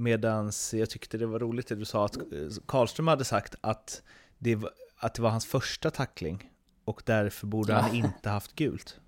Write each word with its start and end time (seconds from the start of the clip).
Medans 0.00 0.74
jag 0.74 0.90
tyckte 0.90 1.18
det 1.18 1.26
var 1.26 1.38
roligt 1.38 1.68
det 1.68 1.74
du 1.74 1.84
sa 1.84 2.04
att 2.04 2.16
Karlström 2.66 3.08
hade 3.08 3.24
sagt 3.24 3.54
att 3.60 4.02
det, 4.38 4.54
var, 4.54 4.70
att 4.96 5.14
det 5.14 5.22
var 5.22 5.30
hans 5.30 5.46
första 5.46 5.90
tackling 5.90 6.50
och 6.84 7.02
därför 7.04 7.46
borde 7.46 7.72
han 7.72 7.94
inte 7.94 8.28
haft 8.28 8.54
gult. 8.54 9.00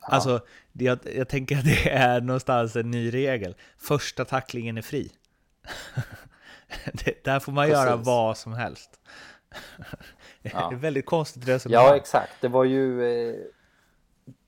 Alltså, 0.00 0.40
jag, 0.72 0.98
jag 1.14 1.28
tänker 1.28 1.58
att 1.58 1.64
det 1.64 1.90
är 1.90 2.20
någonstans 2.20 2.76
en 2.76 2.90
ny 2.90 3.10
regel. 3.10 3.56
Första 3.78 4.24
tacklingen 4.24 4.78
är 4.78 4.82
fri. 4.82 5.12
det, 7.04 7.24
där 7.24 7.40
får 7.40 7.52
man 7.52 7.66
Precis. 7.66 7.84
göra 7.84 7.96
vad 7.96 8.38
som 8.38 8.52
helst. 8.52 8.90
Ja. 10.42 10.68
Det 10.70 10.76
är 10.76 10.78
väldigt 10.78 11.06
konstigt 11.06 11.48
resonemang. 11.48 11.86
Ja, 11.86 11.96
exakt. 11.96 12.32
Det 12.40 12.48
var 12.48 12.64
ju, 12.64 13.02
eh, 13.02 13.34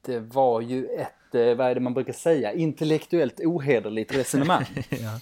det 0.00 0.20
var 0.20 0.60
ju 0.60 0.86
ett, 0.86 1.12
eh, 1.34 1.54
vad 1.54 1.70
är 1.70 1.74
det 1.74 1.80
man 1.80 1.94
brukar 1.94 2.12
säga, 2.12 2.52
intellektuellt 2.52 3.40
ohederligt 3.40 4.14
resonemang. 4.14 4.64
ja. 4.88 5.18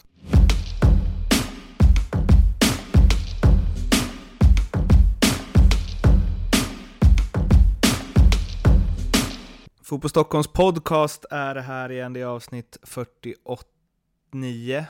Fotboll 9.82 10.10
Stockholms 10.10 10.46
podcast 10.46 11.24
är 11.30 11.54
här 11.54 11.92
igen, 11.92 12.12
det 12.12 12.20
är 12.20 12.24
avsnitt 12.24 12.78
49. 12.82 14.86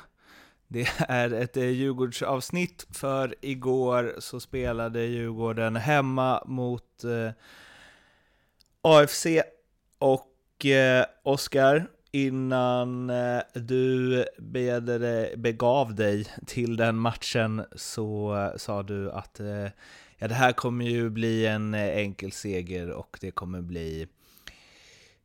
Det 0.68 0.88
är 0.98 1.32
ett 1.32 1.56
eh, 1.56 1.64
Djurgårdsavsnitt, 1.64 2.86
för 2.90 3.34
igår 3.40 4.14
så 4.18 4.40
spelade 4.40 5.04
Djurgården 5.04 5.76
hemma 5.76 6.42
mot 6.46 7.04
eh, 7.04 7.30
AFC 8.82 9.26
och 9.98 10.26
eh, 10.66 11.04
Oskar, 11.22 11.86
innan 12.10 13.10
eh, 13.10 13.40
du 13.54 14.24
begav 15.36 15.94
dig 15.94 16.26
till 16.46 16.76
den 16.76 16.96
matchen 16.96 17.64
så 17.76 18.36
eh, 18.36 18.56
sa 18.56 18.82
du 18.82 19.10
att 19.12 19.40
eh, 19.40 19.66
ja, 20.18 20.28
det 20.28 20.34
här 20.34 20.52
kommer 20.52 20.84
ju 20.84 21.10
bli 21.10 21.46
en 21.46 21.74
eh, 21.74 21.96
enkel 21.96 22.32
seger 22.32 22.90
och 22.90 23.18
det 23.20 23.30
kommer 23.30 23.60
bli 23.60 24.06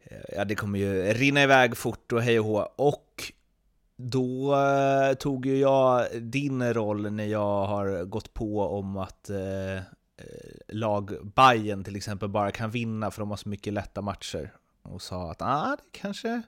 eh, 0.04 0.36
ja, 0.36 0.46
det 0.46 0.56
kommer 0.56 0.80
ju 0.80 1.14
rinna 1.14 1.44
iväg 1.44 1.78
fort 1.78 2.12
och 2.12 2.22
hej 2.22 2.40
och 2.40 2.46
hå. 2.46 2.70
Och 2.76 3.32
då 3.98 4.56
tog 5.20 5.46
ju 5.46 5.58
jag 5.58 6.22
din 6.22 6.74
roll 6.74 7.12
när 7.12 7.26
jag 7.26 7.66
har 7.66 8.04
gått 8.04 8.34
på 8.34 8.62
om 8.62 8.98
att 8.98 9.30
eh 9.30 9.82
lag 10.68 11.12
Bayern 11.36 11.84
till 11.84 11.96
exempel 11.96 12.30
bara 12.30 12.52
kan 12.52 12.72
vinna 12.72 13.12
för 13.12 13.20
de 13.20 13.30
har 13.30 13.38
så 13.38 13.50
mycket 13.50 13.74
lätta 13.74 14.02
matcher. 14.02 14.52
Och 14.84 15.02
sa 15.02 15.32
att 15.32 15.42
ah, 15.42 15.76
det 15.76 16.00
kanske, 16.00 16.42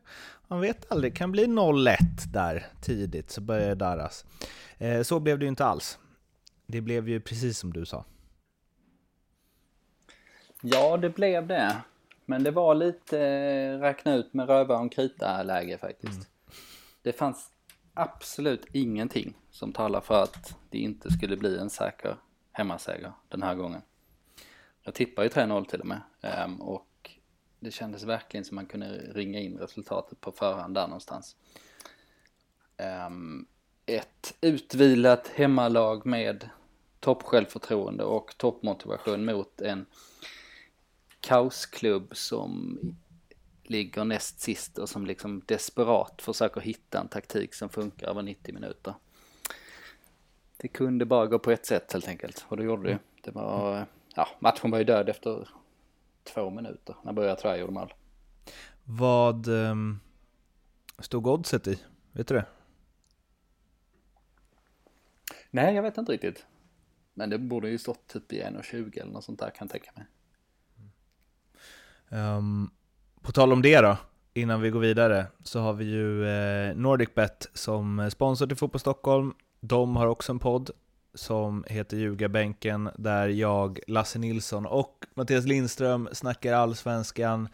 man 0.47 0.61
vet 0.61 0.91
aldrig, 0.91 1.11
det 1.13 1.17
kan 1.17 1.31
bli 1.31 1.45
0-1 1.45 1.97
där 2.33 2.67
tidigt, 2.81 3.31
så 3.31 3.41
börjar 3.41 3.75
darras. 3.75 4.25
Eh, 4.77 5.01
så 5.01 5.19
blev 5.19 5.39
det 5.39 5.45
ju 5.45 5.49
inte 5.49 5.65
alls. 5.65 5.99
Det 6.67 6.81
blev 6.81 7.09
ju 7.09 7.19
precis 7.19 7.57
som 7.57 7.73
du 7.73 7.85
sa. 7.85 8.05
Ja, 10.61 10.97
det 10.97 11.09
blev 11.09 11.47
det. 11.47 11.77
Men 12.25 12.43
det 12.43 12.51
var 12.51 12.75
lite 12.75 13.19
eh, 13.21 13.79
räkna 13.79 14.15
ut 14.15 14.33
med 14.33 14.47
röva 14.47 14.77
och 14.77 14.91
krita 14.91 15.43
läge 15.43 15.77
faktiskt. 15.77 16.13
Mm. 16.13 16.25
Det 17.01 17.13
fanns 17.13 17.51
absolut 17.93 18.65
ingenting 18.71 19.33
som 19.51 19.73
talar 19.73 20.01
för 20.01 20.23
att 20.23 20.57
det 20.69 20.77
inte 20.77 21.11
skulle 21.11 21.37
bli 21.37 21.57
en 21.57 21.69
säker 21.69 22.17
hemmaseger 22.51 23.11
den 23.29 23.43
här 23.43 23.55
gången. 23.55 23.81
Jag 24.83 24.93
tippar 24.93 25.23
ju 25.23 25.29
3-0 25.29 25.65
till 25.65 25.79
och 25.79 25.87
med. 25.87 26.01
Um, 26.45 26.61
och 26.61 26.87
det 27.65 27.71
kändes 27.71 28.03
verkligen 28.03 28.45
som 28.45 28.55
man 28.55 28.65
kunde 28.65 28.87
ringa 28.97 29.39
in 29.39 29.57
resultatet 29.57 30.21
på 30.21 30.31
förhand 30.31 30.73
där 30.75 30.87
någonstans. 30.87 31.35
Um, 33.07 33.47
ett 33.85 34.35
utvilat 34.41 35.27
hemmalag 35.27 36.05
med 36.05 36.49
toppsjälvförtroende 36.99 38.03
och 38.03 38.37
toppmotivation 38.37 39.25
mot 39.25 39.61
en 39.61 39.85
kaosklubb 41.19 42.15
som 42.15 42.79
ligger 43.63 44.03
näst 44.03 44.39
sist 44.39 44.77
och 44.77 44.89
som 44.89 45.05
liksom 45.05 45.41
desperat 45.45 46.21
försöker 46.21 46.61
hitta 46.61 46.99
en 46.99 47.07
taktik 47.07 47.53
som 47.53 47.69
funkar 47.69 48.07
över 48.07 48.21
90 48.21 48.53
minuter. 48.53 48.93
Det 50.57 50.67
kunde 50.67 51.05
bara 51.05 51.25
gå 51.25 51.39
på 51.39 51.51
ett 51.51 51.65
sätt 51.65 51.93
helt 51.93 52.07
enkelt 52.07 52.45
och 52.47 52.57
det 52.57 52.63
gjorde 52.63 52.89
det. 52.89 52.99
Det 53.21 53.31
var, 53.31 53.85
ja, 54.15 54.27
matchen 54.39 54.71
var 54.71 54.77
ju 54.77 54.83
död 54.83 55.09
efter 55.09 55.47
två 56.33 56.49
minuter 56.49 56.95
när 57.03 57.13
Börje 57.13 57.35
Traoré 57.35 57.59
gjorde 57.59 57.73
mål. 57.73 57.93
Vad 58.83 59.47
um, 59.47 59.99
stod 60.99 61.27
oddset 61.27 61.67
i? 61.67 61.79
Vet 62.11 62.27
du 62.27 62.35
det? 62.35 62.45
Nej, 65.51 65.75
jag 65.75 65.83
vet 65.83 65.97
inte 65.97 66.11
riktigt. 66.11 66.45
Men 67.13 67.29
det 67.29 67.37
borde 67.37 67.69
ju 67.69 67.77
stått 67.77 68.07
typ 68.07 68.33
i 68.33 68.41
1,20 68.41 69.01
eller 69.01 69.11
något 69.11 69.23
sånt 69.23 69.39
där 69.39 69.49
kan 69.49 69.67
jag 69.67 69.71
tänka 69.71 69.91
mig. 69.95 70.05
Um, 72.09 72.71
på 73.21 73.31
tal 73.31 73.53
om 73.53 73.61
det 73.61 73.81
då, 73.81 73.97
innan 74.33 74.61
vi 74.61 74.69
går 74.69 74.79
vidare, 74.79 75.25
så 75.43 75.59
har 75.59 75.73
vi 75.73 75.85
ju 75.85 76.27
eh, 76.27 76.75
NordicBet 76.75 77.49
som 77.53 78.11
sponsor 78.11 78.47
till 78.47 78.57
Fotboll 78.57 78.79
Stockholm. 78.79 79.33
De 79.59 79.95
har 79.95 80.07
också 80.07 80.31
en 80.31 80.39
podd 80.39 80.71
som 81.15 81.63
heter 81.67 81.97
Ljugarbänken, 81.97 82.89
där 82.97 83.27
jag, 83.27 83.79
Lasse 83.87 84.19
Nilsson 84.19 84.65
och 84.65 85.05
Mattias 85.15 85.45
Lindström 85.45 86.09
snackar 86.11 86.53
allsvenskan 86.53 87.47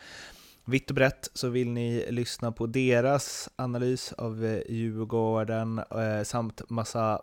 vitt 0.65 0.89
och 0.89 0.95
brett. 0.95 1.29
Så 1.33 1.49
vill 1.49 1.69
ni 1.69 2.05
lyssna 2.09 2.51
på 2.51 2.67
deras 2.67 3.49
analys 3.55 4.13
av 4.13 4.45
eh, 4.45 4.61
Djurgården 4.69 5.79
eh, 5.79 6.23
samt 6.23 6.69
massa 6.69 7.21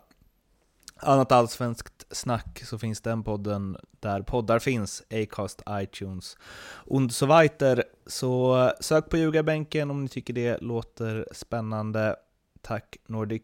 annat 1.01 1.31
allsvenskt 1.31 2.05
snack 2.11 2.61
så 2.65 2.77
finns 2.77 3.01
den 3.01 3.23
podden 3.23 3.77
där 3.99 4.21
poddar 4.21 4.59
finns, 4.59 5.03
Acast, 5.09 5.61
iTunes 5.69 6.37
och 6.61 7.11
så 7.11 7.25
weiter. 7.25 7.83
Så 8.05 8.63
eh, 8.65 8.71
sök 8.79 9.09
på 9.09 9.17
ljugarbänken 9.17 9.91
om 9.91 10.03
ni 10.03 10.09
tycker 10.09 10.33
det 10.33 10.61
låter 10.61 11.27
spännande. 11.31 12.15
Tack 12.61 12.97
Nordic 13.07 13.43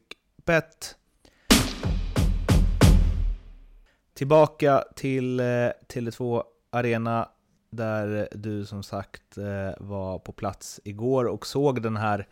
Tillbaka 4.16 4.84
till 4.96 5.40
eh, 5.40 5.46
Tele2 5.88 6.44
Arena 6.70 7.30
där 7.70 8.28
du 8.32 8.66
som 8.66 8.84
sagt 8.84 9.38
eh, 9.38 9.72
var 9.78 10.20
på 10.20 10.32
plats 10.32 10.80
igår 10.84 11.26
och 11.26 11.48
såg 11.48 11.82
den 11.82 11.98
här 11.98 12.28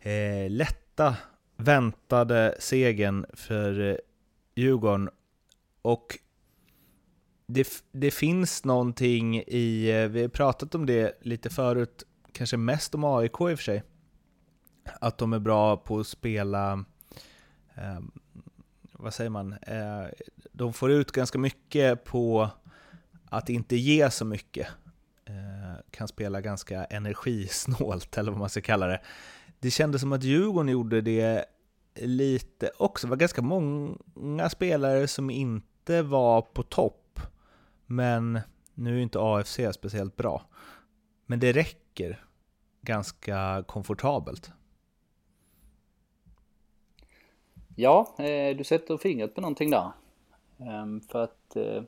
eh, 0.00 0.50
lätta 0.50 1.16
väntade 1.56 2.56
segern 2.58 3.26
för 3.32 3.80
eh, 3.80 3.96
Djurgården. 4.54 5.10
Och 5.82 6.18
det, 7.46 7.68
det 7.92 8.10
finns 8.10 8.64
någonting 8.64 9.36
i, 9.46 9.90
eh, 9.90 10.08
vi 10.08 10.20
har 10.22 10.28
pratat 10.28 10.74
om 10.74 10.86
det 10.86 11.18
lite 11.22 11.50
förut, 11.50 12.04
kanske 12.32 12.56
mest 12.56 12.94
om 12.94 13.04
AIK 13.04 13.40
i 13.40 13.44
och 13.44 13.58
för 13.58 13.64
sig, 13.64 13.82
att 15.00 15.18
de 15.18 15.32
är 15.32 15.38
bra 15.38 15.76
på 15.76 16.00
att 16.00 16.06
spela, 16.06 16.84
eh, 17.74 18.00
vad 19.02 19.14
säger 19.14 19.30
man, 19.30 19.52
eh, 19.52 20.06
de 20.52 20.72
får 20.72 20.90
ut 20.90 21.12
ganska 21.12 21.38
mycket 21.38 22.04
på 22.04 22.50
att 23.30 23.48
inte 23.48 23.76
ge 23.76 24.10
så 24.10 24.24
mycket. 24.24 24.66
Eh, 25.24 25.80
kan 25.90 26.08
spela 26.08 26.40
ganska 26.40 26.84
energisnålt, 26.84 28.18
eller 28.18 28.30
vad 28.30 28.40
man 28.40 28.50
ska 28.50 28.60
kalla 28.60 28.86
det. 28.86 29.00
Det 29.58 29.70
kändes 29.70 30.00
som 30.00 30.12
att 30.12 30.22
Djurgården 30.22 30.68
gjorde 30.68 31.00
det 31.00 31.44
lite 31.94 32.70
också. 32.78 33.06
Det 33.06 33.10
var 33.10 33.16
ganska 33.16 33.42
många 33.42 34.50
spelare 34.50 35.08
som 35.08 35.30
inte 35.30 36.02
var 36.02 36.42
på 36.42 36.62
topp. 36.62 37.20
Men 37.86 38.40
nu 38.74 38.98
är 38.98 39.02
inte 39.02 39.18
AFC 39.20 39.60
speciellt 39.74 40.16
bra. 40.16 40.44
Men 41.26 41.40
det 41.40 41.52
räcker 41.52 42.24
ganska 42.82 43.64
komfortabelt. 43.66 44.52
Ja, 47.80 48.14
eh, 48.18 48.56
du 48.56 48.64
sätter 48.64 48.96
fingret 48.96 49.34
på 49.34 49.40
någonting 49.40 49.70
där. 49.70 49.90
Ehm, 50.58 51.00
för 51.00 51.24
att 51.24 51.56
eh, 51.56 51.82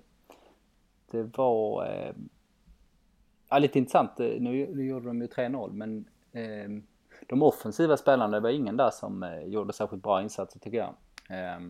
det 1.11 1.23
var 1.39 1.87
eh, 1.87 2.15
ja, 3.49 3.59
lite 3.59 3.79
intressant. 3.79 4.19
Nu, 4.19 4.75
nu 4.75 4.87
gjorde 4.87 5.07
de 5.07 5.21
ju 5.21 5.27
3-0 5.27 5.73
men 5.73 6.05
ehm, 6.33 6.83
de 7.29 7.43
offensiva 7.43 7.97
spelarna, 7.97 8.37
det 8.37 8.41
var 8.41 8.51
ingen 8.51 8.77
där 8.77 8.91
som 8.91 9.43
gjorde 9.47 9.73
särskilt 9.73 10.03
bra 10.03 10.23
insatser 10.23 10.59
tycker 10.59 10.79
jag. 10.79 10.95
Eh, 11.39 11.61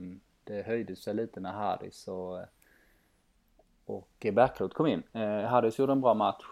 det 0.44 0.66
höjde 0.66 0.96
sig 0.96 1.14
lite 1.14 1.40
när 1.40 1.52
Harris 1.52 2.08
och, 2.08 2.38
och 3.84 4.26
Bärkroth 4.32 4.74
kom 4.74 4.86
in. 4.86 5.02
Harris 5.46 5.78
gjorde 5.78 5.92
en 5.92 6.00
bra 6.00 6.14
match. 6.14 6.44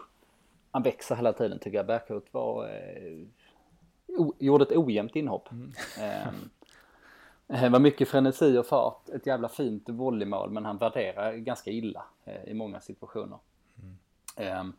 Han 0.70 0.82
växer 0.82 1.16
hela 1.16 1.32
tiden 1.32 1.58
tycker 1.58 1.76
jag. 1.76 1.86
Bärkroth 1.86 2.28
var, 2.30 2.70
o, 4.18 4.34
gjorde 4.38 4.64
ett 4.64 4.76
ojämnt 4.76 5.16
inhopp. 5.16 5.48
Mm. 5.52 5.72
Ehm, 7.50 7.62
det 7.62 7.68
var 7.68 7.80
mycket 7.80 8.08
frenesi 8.08 8.58
och 8.58 8.66
fart, 8.66 9.08
ett 9.08 9.26
jävla 9.26 9.48
fint 9.48 9.88
volleymål 9.88 10.50
men 10.50 10.64
han 10.64 10.78
värderar 10.78 11.32
ganska 11.32 11.70
illa 11.70 12.04
eh, 12.24 12.44
i 12.44 12.54
många 12.54 12.80
situationer. 12.80 13.38
Mm. 14.36 14.60
Um, 14.60 14.72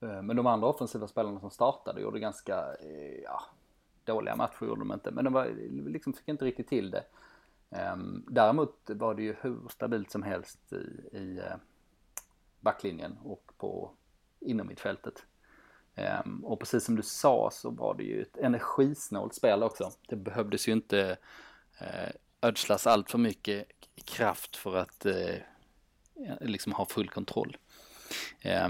Eh, 0.00 0.22
men 0.22 0.36
de 0.36 0.46
andra 0.46 0.68
offensiva 0.68 1.08
spelarna 1.08 1.40
som 1.40 1.50
startade 1.50 2.00
gjorde 2.00 2.20
ganska, 2.20 2.76
eh, 2.80 3.20
ja, 3.24 3.42
dåliga 4.04 4.36
matcher 4.36 4.66
gjorde 4.66 4.80
de 4.80 4.92
inte, 4.92 5.10
men 5.10 5.24
de 5.24 5.32
var, 5.32 5.46
liksom 5.90 6.12
fick 6.12 6.28
inte 6.28 6.44
riktigt 6.44 6.68
till 6.68 6.90
det. 6.90 7.04
Um, 7.94 8.24
däremot 8.28 8.74
var 8.86 9.14
det 9.14 9.22
ju 9.22 9.36
hur 9.40 9.68
stabilt 9.68 10.10
som 10.10 10.22
helst 10.22 10.72
i, 10.72 11.16
i 11.16 11.40
backlinjen 12.60 13.18
och 13.24 13.52
på 13.58 13.90
inom 14.40 14.66
mittfältet. 14.66 15.26
Um, 16.24 16.44
och 16.44 16.60
precis 16.60 16.84
som 16.84 16.96
du 16.96 17.02
sa 17.02 17.50
så 17.52 17.70
var 17.70 17.94
det 17.94 18.02
ju 18.02 18.22
ett 18.22 18.36
energisnålt 18.36 19.34
spel 19.34 19.62
också. 19.62 19.90
Det 20.08 20.16
behövdes 20.16 20.68
ju 20.68 20.72
inte 20.72 21.16
eh, 21.80 22.10
ödslas 22.42 22.86
allt 22.86 23.10
för 23.10 23.18
mycket 23.18 23.64
kraft 24.04 24.56
för 24.56 24.76
att 24.76 25.06
eh, 25.06 25.34
liksom 26.40 26.72
ha 26.72 26.86
full 26.86 27.08
kontroll. 27.08 27.56
Eh, 28.40 28.68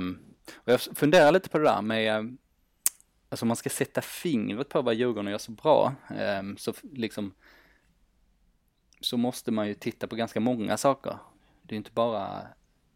och 0.54 0.72
jag 0.72 0.80
funderar 0.80 1.32
lite 1.32 1.48
på 1.48 1.58
det 1.58 1.64
där 1.64 1.82
med, 1.82 2.36
alltså 3.28 3.44
om 3.44 3.48
man 3.48 3.56
ska 3.56 3.70
sätta 3.70 4.02
fingret 4.02 4.68
på 4.68 4.82
vad 4.82 4.94
Djurgården 4.94 5.30
gör 5.30 5.38
så 5.38 5.52
bra, 5.52 5.94
ehm, 6.10 6.56
så 6.56 6.74
liksom 6.92 7.34
så 9.00 9.16
måste 9.16 9.50
man 9.50 9.68
ju 9.68 9.74
titta 9.74 10.06
på 10.06 10.16
ganska 10.16 10.40
många 10.40 10.76
saker. 10.76 11.18
Det 11.62 11.74
är 11.74 11.76
inte 11.76 11.90
bara, 11.92 12.46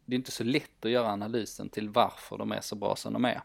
det 0.05 0.15
är 0.15 0.19
inte 0.19 0.31
så 0.31 0.45
lätt 0.45 0.85
att 0.85 0.91
göra 0.91 1.09
analysen 1.09 1.69
till 1.69 1.89
varför 1.89 2.39
de 2.39 2.53
är 2.53 2.61
så 2.61 2.77
bra 2.77 2.97
som 2.97 3.13
de 3.13 3.25
är. 3.25 3.43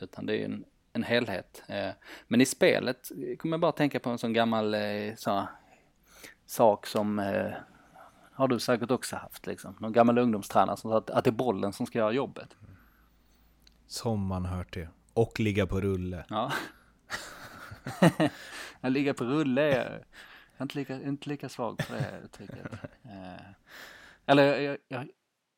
Utan 0.00 0.26
det 0.26 0.32
är 0.32 0.36
ju 0.36 0.44
en, 0.44 0.64
en 0.92 1.02
helhet. 1.02 1.62
Eh, 1.66 1.90
men 2.28 2.40
i 2.40 2.46
spelet 2.46 3.12
kommer 3.38 3.54
jag 3.54 3.60
bara 3.60 3.72
tänka 3.72 4.00
på 4.00 4.10
en 4.10 4.18
sån 4.18 4.32
gammal 4.32 4.74
eh, 4.74 5.14
så, 5.16 5.48
sak 6.50 6.86
som 6.86 7.18
eh, 7.18 7.52
har 8.32 8.48
du 8.48 8.60
säkert 8.60 8.90
också 8.90 9.16
haft 9.16 9.46
liksom. 9.46 9.76
Någon 9.80 9.92
gammal 9.92 10.18
ungdomstränare 10.18 10.76
som 10.76 10.90
sa 10.90 10.98
att, 10.98 11.10
att 11.10 11.24
det 11.24 11.30
är 11.30 11.32
bollen 11.32 11.72
som 11.72 11.86
ska 11.86 11.98
göra 11.98 12.12
jobbet. 12.12 12.56
Som 13.86 14.26
man 14.26 14.44
hört 14.44 14.72
det. 14.72 14.88
Och 15.14 15.40
ligga 15.40 15.66
på 15.66 15.80
rulle. 15.80 16.24
Ja. 16.28 16.52
att 18.80 18.92
ligga 18.92 19.14
på 19.14 19.24
rulle 19.24 19.62
är 19.62 20.04
jag 20.58 20.60
är 20.60 20.62
inte 20.62 20.78
lika, 20.78 21.02
inte 21.02 21.28
lika 21.28 21.48
svag 21.48 21.82
för 21.82 21.94
det 21.94 22.20
uttrycket. 22.24 22.72
Eh, 23.02 23.46
eller 24.26 24.60
jag, 24.60 24.78
jag, 24.88 25.08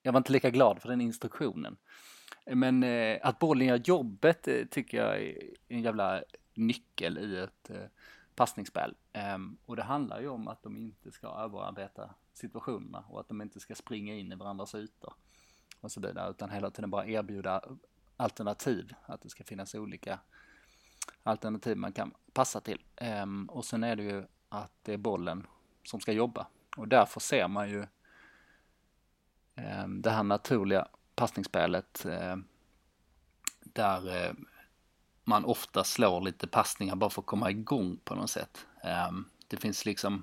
jag, 0.02 0.12
var 0.12 0.19
inte 0.19 0.32
lika 0.32 0.50
glad 0.50 0.82
för 0.82 0.88
den 0.88 1.00
instruktionen. 1.00 1.76
Men 2.46 2.82
eh, 2.82 3.19
att 3.22 3.38
bollen 3.38 3.66
gör 3.66 3.81
jobbet 3.84 4.48
eh, 4.48 4.64
tycker 4.70 4.98
jag 4.98 5.22
är 5.22 5.36
en 5.69 5.82
jävla 5.82 6.22
nyckel 6.54 7.19
i 7.19 7.38
ett 7.38 7.70
eh, 7.70 7.86
passningsspel. 8.40 8.94
Um, 9.34 9.58
och 9.66 9.76
det 9.76 9.82
handlar 9.82 10.20
ju 10.20 10.28
om 10.28 10.48
att 10.48 10.62
de 10.62 10.76
inte 10.76 11.12
ska 11.12 11.26
överarbeta 11.26 12.14
situationerna 12.32 13.04
och 13.08 13.20
att 13.20 13.28
de 13.28 13.42
inte 13.42 13.60
ska 13.60 13.75
springa 13.75 14.14
in 14.14 14.32
i 14.32 14.34
varandras 14.34 14.75
ytor 14.75 15.12
och 15.81 15.92
så 15.92 16.00
vidare, 16.00 16.31
utan 16.31 16.50
hela 16.50 16.70
tiden 16.70 16.90
bara 16.90 17.06
erbjuda 17.06 17.62
alternativ, 18.16 18.94
att 19.06 19.22
det 19.22 19.28
ska 19.28 19.44
finnas 19.44 19.75
olika 19.75 20.19
alternativ 21.22 21.76
man 21.76 21.92
kan 21.92 22.14
passa 22.32 22.60
till. 22.60 22.82
Um, 23.22 23.46
och 23.46 23.64
sen 23.64 23.84
är 23.84 23.96
det 23.96 24.02
ju 24.02 24.25
att 24.48 24.72
det 24.82 24.93
är 24.93 24.98
bollen 24.98 25.46
som 25.84 26.00
ska 26.00 26.12
jobba. 26.12 26.46
Och 26.76 26.88
därför 26.88 27.20
ser 27.20 27.48
man 27.48 27.70
ju 27.70 27.86
um, 29.56 30.02
det 30.02 30.10
här 30.10 30.22
naturliga 30.22 30.88
passningsspelet 31.14 32.06
där 33.60 34.26
eh, 34.26 34.32
man 35.31 35.44
ofta 35.44 35.85
slår 35.85 36.21
lite 36.21 36.47
passningar 36.47 36.97
bara 36.97 37.11
för 37.11 37.23
att 37.23 37.27
komma 37.27 37.50
igång 37.50 37.99
på 38.05 38.15
något 38.15 38.31
sätt. 38.31 38.67
Ehm, 38.82 39.25
det 39.49 39.56
finns 39.56 39.85
liksom 39.85 40.23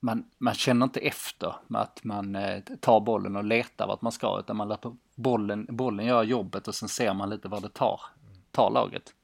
man, 0.00 0.30
man 0.38 0.54
känner 0.54 0.84
inte 0.84 1.00
efter 1.00 1.54
med 1.66 1.80
att 1.82 2.04
man 2.04 2.36
eh, 2.36 2.62
tar 2.80 3.00
bollen 3.00 3.36
och 3.36 3.44
letar 3.44 3.86
vart 3.86 4.02
man 4.02 4.12
ska 4.12 4.40
utan 4.40 4.56
man 4.56 4.68
låter 4.68 4.96
bollen, 5.14 5.66
bollen 5.70 6.06
göra 6.06 6.24
jobbet 6.24 6.68
och 6.68 6.74
sen 6.74 6.88
ser 6.88 7.14
man 7.14 7.30
lite 7.30 7.48
vad 7.48 7.62
det 7.62 7.68
tar, 7.68 8.00
tar 8.50 8.70
laget. 8.70 9.14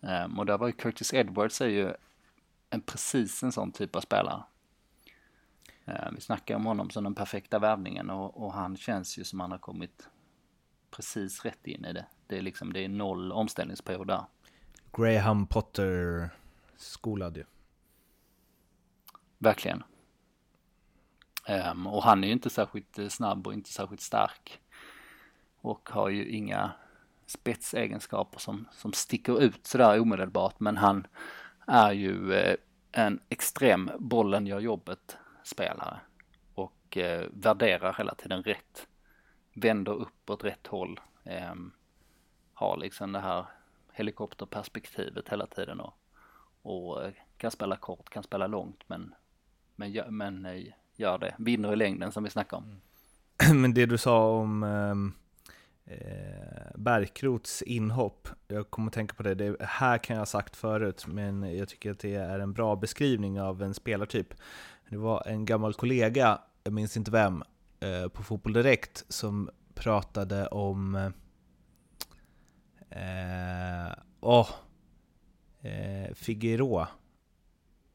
Ehm, 0.00 0.38
och 0.38 0.46
där 0.46 0.58
var 0.58 0.66
ju 0.66 0.72
Curtis 0.72 1.14
Edwards 1.14 1.60
är 1.60 1.68
ju 1.68 1.92
en 2.70 2.80
precis 2.80 3.42
en 3.42 3.52
sån 3.52 3.72
typ 3.72 3.96
av 3.96 4.00
spelare. 4.00 4.42
Ehm, 5.84 6.14
vi 6.14 6.20
snackar 6.20 6.56
om 6.56 6.66
honom 6.66 6.90
som 6.90 7.04
den 7.04 7.14
perfekta 7.14 7.58
värvningen 7.58 8.10
och, 8.10 8.44
och, 8.44 8.52
han 8.52 8.76
känns 8.76 9.18
ju 9.18 9.24
som 9.24 9.40
han 9.40 9.50
har 9.50 9.58
kommit 9.58 10.08
precis 10.90 11.44
rätt 11.44 11.66
in 11.66 11.84
i 11.84 11.92
det. 11.92 12.06
Det 12.30 12.38
är 12.38 12.42
liksom, 12.42 12.72
det 12.72 12.84
är 12.84 12.88
noll 12.88 13.32
omställningsperiod 13.32 14.06
där. 14.06 14.24
Graham 14.92 15.46
Potter 15.46 16.30
skolad 16.76 17.36
ju. 17.36 17.44
Verkligen. 19.38 19.82
Um, 21.48 21.86
och 21.86 22.02
han 22.02 22.24
är 22.24 22.28
ju 22.28 22.32
inte 22.32 22.50
särskilt 22.50 22.98
eh, 22.98 23.08
snabb 23.08 23.46
och 23.46 23.52
inte 23.52 23.70
särskilt 23.70 24.00
stark. 24.00 24.60
Och 25.60 25.88
har 25.88 26.08
ju 26.08 26.28
inga 26.28 26.72
spetsegenskaper 27.26 28.38
som, 28.38 28.68
som 28.72 28.92
sticker 28.92 29.42
ut 29.42 29.66
sådär 29.66 30.00
omedelbart. 30.00 30.60
Men 30.60 30.76
han, 30.76 31.06
är 31.66 31.92
ju 31.92 32.32
eh, 32.32 32.56
en 32.92 33.20
extrem 33.28 33.90
bollen 33.98 34.46
gör 34.46 34.60
jobbet 34.60 35.16
spelare 35.42 36.00
och 36.54 36.96
eh, 36.96 37.28
värderar 37.30 37.94
hela 37.98 38.14
tiden 38.14 38.42
rätt. 38.42 38.86
Vänder 39.54 39.92
upp 39.92 40.30
åt 40.30 40.44
rätt 40.44 40.66
håll. 40.66 41.00
Eh, 41.24 41.54
har 42.60 42.76
liksom 42.76 43.12
det 43.12 43.20
här 43.20 43.44
helikopterperspektivet 43.92 45.28
hela 45.28 45.46
tiden 45.46 45.80
och, 45.80 45.94
och 46.62 47.04
eh, 47.04 47.12
kan 47.36 47.50
spela 47.50 47.76
kort, 47.76 48.10
kan 48.10 48.22
spela 48.22 48.46
långt 48.46 48.84
men, 48.86 49.14
men, 49.76 50.16
men 50.16 50.46
eh, 50.46 50.62
gör 50.96 51.18
det. 51.18 51.34
Vinner 51.38 51.72
i 51.72 51.76
längden 51.76 52.12
som 52.12 52.24
vi 52.24 52.30
snackar 52.30 52.56
om. 52.56 52.64
Mm. 52.64 53.60
Men 53.60 53.74
det 53.74 53.86
du 53.86 53.98
sa 53.98 54.30
om 54.30 54.62
ehm, 54.62 55.12
eh, 55.84 56.74
Bärkrots 56.74 57.62
inhopp. 57.62 58.28
Jag 58.48 58.70
kommer 58.70 58.86
att 58.86 58.92
tänka 58.92 59.14
på 59.14 59.22
det, 59.22 59.34
det 59.34 59.56
här 59.60 59.98
kan 59.98 60.16
jag 60.16 60.20
ha 60.20 60.26
sagt 60.26 60.56
förut, 60.56 61.06
men 61.06 61.56
jag 61.56 61.68
tycker 61.68 61.90
att 61.90 61.98
det 61.98 62.14
är 62.14 62.38
en 62.38 62.52
bra 62.52 62.76
beskrivning 62.76 63.40
av 63.40 63.62
en 63.62 63.74
spelartyp. 63.74 64.34
Det 64.88 64.96
var 64.96 65.22
en 65.26 65.44
gammal 65.44 65.74
kollega, 65.74 66.40
jag 66.64 66.72
minns 66.72 66.96
inte 66.96 67.10
vem, 67.10 67.42
eh, 67.80 68.08
på 68.08 68.22
Fotboll 68.22 68.52
Direkt 68.52 69.04
som 69.08 69.50
pratade 69.74 70.46
om 70.46 70.94
eh, 70.94 71.10
eh, 72.90 73.92
oh, 74.20 74.48
eh, 75.62 76.14
Figueroa 76.14 76.88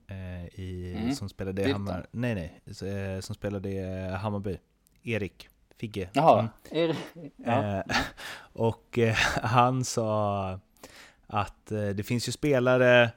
eh, 0.08 0.60
i, 0.60 0.94
mm. 0.98 1.16
som 1.16 1.30
spelade 1.30 1.70
i 1.70 1.72
Hammar, 1.72 2.08
nej 2.12 2.36
nej, 2.36 2.62
eh, 2.66 3.20
som 3.20 3.36
spelade 3.36 3.70
i 3.70 4.10
Hammarby, 4.10 4.58
Erik. 5.04 5.50
Figge. 5.78 6.10
Jaha, 6.14 6.50
mm. 6.72 6.96
ja. 7.36 7.78
Eh, 7.78 7.84
och 8.54 9.00
eh, 9.00 9.16
han 9.44 9.84
sa 9.86 10.60
att 11.28 11.72
eh, 11.72 11.88
det 11.88 12.04
finns 12.04 12.28
ju 12.28 12.32
spelare, 12.32 13.12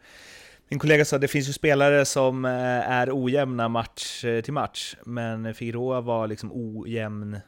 min 0.68 0.78
kollega 0.78 1.04
sa 1.04 1.16
att 1.16 1.22
det 1.22 1.28
finns 1.28 1.48
ju 1.48 1.52
spelare 1.52 2.04
som 2.04 2.44
är 2.44 3.10
ojämna 3.12 3.68
match 3.68 4.24
till 4.44 4.52
match, 4.52 4.96
men 5.04 5.54
Figueroa 5.54 6.00
var 6.00 6.26
liksom 6.26 6.50
ojämn 6.52 7.40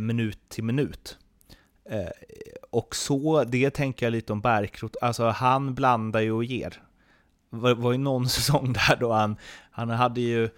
minut 0.00 0.48
till 0.48 0.64
minut. 0.64 1.18
Och 2.70 2.96
så, 2.96 3.44
det 3.44 3.70
tänker 3.70 4.06
jag 4.06 4.10
lite 4.10 4.32
om 4.32 4.40
Bärkrot, 4.40 4.96
alltså 5.00 5.28
han 5.28 5.74
blandar 5.74 6.20
ju 6.20 6.32
och 6.32 6.44
ger. 6.44 6.82
Det 7.50 7.56
var, 7.56 7.74
var 7.74 7.92
ju 7.92 7.98
någon 7.98 8.28
säsong 8.36 8.72
där 8.72 8.96
då 9.00 9.12
han, 9.12 9.36
han 9.70 9.90
hade 9.90 10.20
ju, 10.20 10.48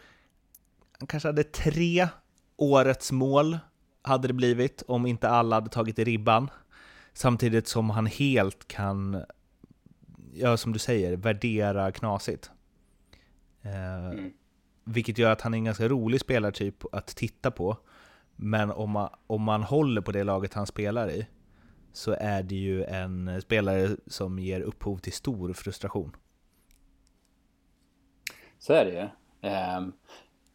han 0.98 1.06
kanske 1.06 1.28
hade 1.28 1.44
tre 1.44 2.08
årets 2.56 3.12
mål 3.12 3.58
hade 4.02 4.28
det 4.28 4.34
blivit 4.34 4.82
om 4.88 5.06
inte 5.06 5.28
alla 5.28 5.56
hade 5.56 5.70
tagit 5.70 5.98
i 5.98 6.04
ribban. 6.04 6.50
Samtidigt 7.12 7.68
som 7.68 7.90
han 7.90 8.06
helt 8.06 8.68
kan, 8.68 9.24
ja 10.32 10.56
som 10.56 10.72
du 10.72 10.78
säger, 10.78 11.16
värdera 11.16 11.92
knasigt. 11.92 12.50
Eh, 13.62 14.06
mm. 14.06 14.32
Vilket 14.84 15.18
gör 15.18 15.32
att 15.32 15.40
han 15.40 15.54
är 15.54 15.58
en 15.58 15.64
ganska 15.64 15.88
rolig 15.88 16.20
spelartyp 16.20 16.84
att 16.92 17.06
titta 17.06 17.50
på. 17.50 17.76
Men 18.40 18.70
om 18.70 18.90
man, 18.90 19.08
om 19.26 19.42
man 19.42 19.62
håller 19.62 20.00
på 20.00 20.12
det 20.12 20.24
laget 20.24 20.54
han 20.54 20.66
spelar 20.66 21.10
i 21.10 21.26
så 21.92 22.16
är 22.20 22.42
det 22.42 22.54
ju 22.54 22.84
en 22.84 23.42
spelare 23.42 23.96
som 24.06 24.38
ger 24.38 24.60
upphov 24.60 24.98
till 24.98 25.12
stor 25.12 25.52
frustration. 25.52 26.16
Så 28.58 28.72
är 28.72 28.84
det 28.84 28.90
ju. 28.90 29.08
Um, 29.78 29.92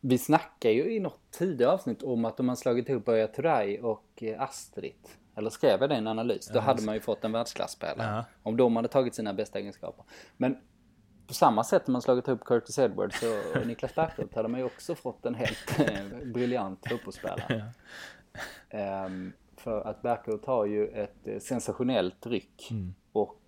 vi 0.01 0.17
snackar 0.17 0.69
ju 0.69 0.95
i 0.95 0.99
något 0.99 1.19
tidigare 1.31 1.71
avsnitt 1.71 2.03
om 2.03 2.25
att 2.25 2.39
om 2.39 2.45
man 2.45 2.57
slagit 2.57 2.89
ihop 2.89 3.07
Örja 3.07 3.27
Turay 3.27 3.79
och 3.79 4.23
eh, 4.23 4.41
Astrid, 4.41 5.09
eller 5.35 5.49
skrev 5.49 5.81
jag 5.81 5.89
det 5.89 5.95
i 5.95 5.97
en 5.97 6.07
analys, 6.07 6.47
då 6.47 6.57
ja, 6.57 6.61
hade 6.61 6.81
man 6.81 6.95
ju 6.95 7.01
fått 7.01 7.23
en 7.23 7.31
världsklasspelare. 7.31 8.15
Ja. 8.15 8.25
Om 8.43 8.57
de 8.57 8.75
hade 8.75 8.87
tagit 8.87 9.15
sina 9.15 9.33
bästa 9.33 9.59
egenskaper. 9.59 10.05
Men 10.37 10.57
på 11.33 11.37
samma 11.37 11.63
sätt 11.63 11.87
man 11.87 12.01
slagit 12.01 12.27
ihop 12.27 12.43
Curtis 12.43 12.79
Edwards 12.79 13.23
och 13.23 13.67
Niklas 13.67 13.95
Bärkroth 13.95 14.35
hade 14.35 14.47
man 14.47 14.59
ju 14.59 14.65
också 14.65 14.95
fått 14.95 15.25
en 15.25 15.35
helt 15.35 15.79
eh, 15.79 16.27
briljant 16.33 16.89
fotbollsspelare. 16.89 17.63
Um, 19.05 19.33
för 19.57 19.81
att 19.81 20.01
Bärkroth 20.01 20.49
har 20.49 20.65
ju 20.65 20.87
ett 20.87 21.27
eh, 21.27 21.39
sensationellt 21.39 22.25
ryck. 22.25 22.67
Mm. 22.71 22.93
Och 23.11 23.39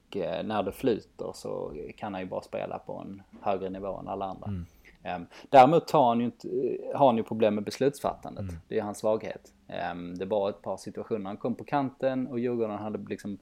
när 0.44 0.64
det 0.64 0.72
flyter 0.72 1.32
så 1.34 1.74
kan 1.98 2.14
han 2.14 2.22
ju 2.22 2.30
bara 2.30 2.42
spela 2.42 2.80
på 2.80 2.94
en 2.94 3.22
högre 3.42 3.70
nivå 3.70 3.98
än 3.98 4.08
alla 4.08 4.26
andra. 4.26 4.48
Mm. 4.48 5.22
Um, 5.22 5.28
däremot 5.50 5.92
har 5.92 6.08
han, 6.08 6.20
ju 6.20 6.26
inte, 6.26 6.48
har 6.96 7.06
han 7.06 7.18
ju 7.18 7.24
problem 7.24 7.56
med 7.56 7.64
beslutsfattandet. 7.64 8.50
Mm. 8.50 8.56
Det 8.68 8.80
är 8.80 8.84
hans 8.84 8.98
svaghet. 8.98 9.54
Um, 9.92 10.18
det 10.18 10.26
var 10.26 10.50
ett 10.50 10.62
par 10.62 10.78
situationer 10.78 11.26
han 11.26 11.38
kom 11.38 11.56
på 11.56 11.64
kanten 11.64 12.28
och 12.28 12.40
Djurgården 12.40 12.78
hade 12.78 13.10
liksom 13.10 13.38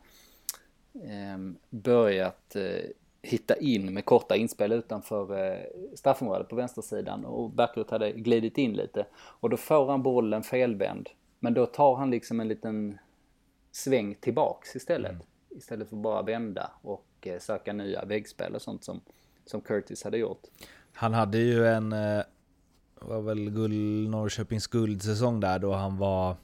um, 1.36 1.58
börjat 1.70 2.56
uh, 2.56 2.90
hitta 3.24 3.56
in 3.56 3.94
med 3.94 4.06
korta 4.06 4.36
inspel 4.36 4.72
utanför 4.72 5.46
eh, 5.46 5.60
straffområdet 5.96 6.50
på 6.50 6.56
vänstersidan 6.56 7.26
och 7.26 7.50
Backrut 7.50 7.90
hade 7.90 8.12
glidit 8.12 8.58
in 8.58 8.74
lite. 8.74 9.06
Och 9.16 9.50
då 9.50 9.58
får 9.58 9.90
han 9.90 10.04
bollen 10.04 10.44
felvänd. 10.44 11.10
Men 11.40 11.54
då 11.54 11.66
tar 11.66 11.96
han 11.96 12.12
liksom 12.12 12.40
en 12.40 12.48
liten 12.48 12.98
sväng 13.72 14.16
tillbaks 14.16 14.76
istället. 14.76 15.12
Mm. 15.12 15.24
Istället 15.50 15.90
för 15.90 15.96
bara 15.96 16.22
vända 16.22 16.72
och 16.82 17.08
eh, 17.22 17.40
söka 17.40 17.74
nya 17.74 18.06
väggspel 18.06 18.56
och 18.56 18.62
sånt 18.62 18.84
som, 18.84 19.02
som 19.46 19.62
Curtis 19.62 20.04
hade 20.04 20.18
gjort. 20.18 20.44
Han 20.94 21.14
hade 21.14 21.38
ju 21.38 21.68
en, 21.68 21.94
eh, 21.94 22.24
var 22.96 23.22
väl 23.22 23.50
guld, 23.50 24.10
Norrköpings 24.10 24.68
guldsäsong 24.68 25.40
där 25.40 25.60
då 25.60 25.74
han 25.74 25.98
var 25.98 26.36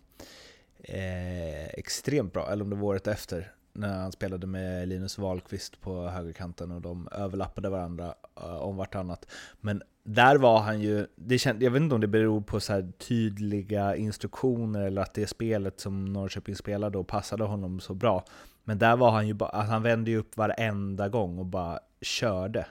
eh, 0.80 1.68
extremt 1.68 2.34
bra, 2.34 2.52
eller 2.52 2.64
om 2.64 2.70
det 2.70 2.76
var 2.76 2.88
året 2.88 3.08
efter 3.08 3.54
när 3.80 3.98
han 4.00 4.12
spelade 4.12 4.48
med 4.48 4.88
Linus 4.88 5.18
Wahlqvist 5.18 5.82
på 5.82 6.08
högerkanten 6.08 6.72
och 6.72 6.82
de 6.82 7.08
överlappade 7.12 7.70
varandra 7.70 8.14
uh, 8.44 8.56
om 8.56 8.78
vartannat. 8.78 9.26
Men 9.62 9.84
där 10.04 10.38
var 10.38 10.60
han 10.60 10.82
ju, 10.82 11.08
det 11.16 11.38
känd, 11.38 11.64
jag 11.64 11.72
vet 11.72 11.82
inte 11.82 11.96
om 11.96 12.02
det 12.02 12.08
beror 12.08 12.42
på 12.42 12.60
så 12.60 12.92
tydliga 12.98 13.96
instruktioner 13.96 14.82
eller 14.82 15.02
att 15.02 15.14
det 15.14 15.28
spelet 15.28 15.80
som 15.80 16.06
Norrköping 16.06 16.56
spelade 16.56 16.98
då 16.98 17.04
passade 17.04 17.44
honom 17.44 17.80
så 17.80 17.94
bra. 17.94 18.26
Men 18.64 18.80
där 18.80 18.96
var 18.96 19.12
han 19.12 19.28
ju 19.28 19.34
bara, 19.34 19.50
alltså 19.50 19.72
han 19.72 19.84
vände 19.84 20.12
ju 20.12 20.18
upp 20.18 20.38
varenda 20.38 21.10
gång 21.10 21.40
och 21.40 21.46
bara 21.46 21.80
körde. 22.02 22.66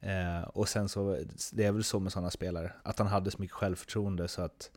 Eh, 0.00 0.48
och 0.48 0.68
sen 0.68 0.88
så, 0.88 1.18
det 1.52 1.64
är 1.64 1.72
väl 1.72 1.84
så 1.84 2.00
med 2.00 2.12
sådana 2.12 2.30
spelare, 2.30 2.72
att 2.82 2.98
han 2.98 3.08
hade 3.08 3.30
så 3.30 3.38
mycket 3.40 3.56
självförtroende 3.56 4.28
så 4.28 4.42
att 4.42 4.70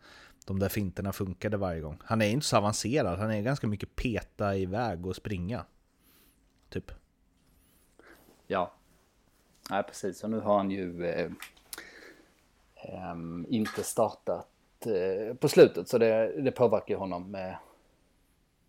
de 0.45 0.59
där 0.59 0.69
finterna 0.69 1.13
funkade 1.13 1.57
varje 1.57 1.81
gång. 1.81 1.97
Han 2.03 2.21
är 2.21 2.29
inte 2.29 2.45
så 2.45 2.57
avancerad, 2.57 3.19
han 3.19 3.31
är 3.31 3.41
ganska 3.41 3.67
mycket 3.67 3.95
peta 3.95 4.55
iväg 4.55 5.05
och 5.05 5.15
springa. 5.15 5.65
Typ. 6.69 6.91
Ja, 8.47 8.73
Nej, 9.69 9.83
precis. 9.83 10.23
Och 10.23 10.29
nu 10.29 10.39
har 10.39 10.57
han 10.57 10.71
ju 10.71 11.05
eh, 11.05 11.31
eh, 12.75 13.15
inte 13.49 13.83
startat 13.83 14.47
eh, 14.85 15.35
på 15.35 15.49
slutet 15.49 15.89
så 15.89 15.97
det, 15.97 16.41
det 16.41 16.51
påverkar 16.51 16.95
honom 16.95 17.35
eh, 17.35 17.53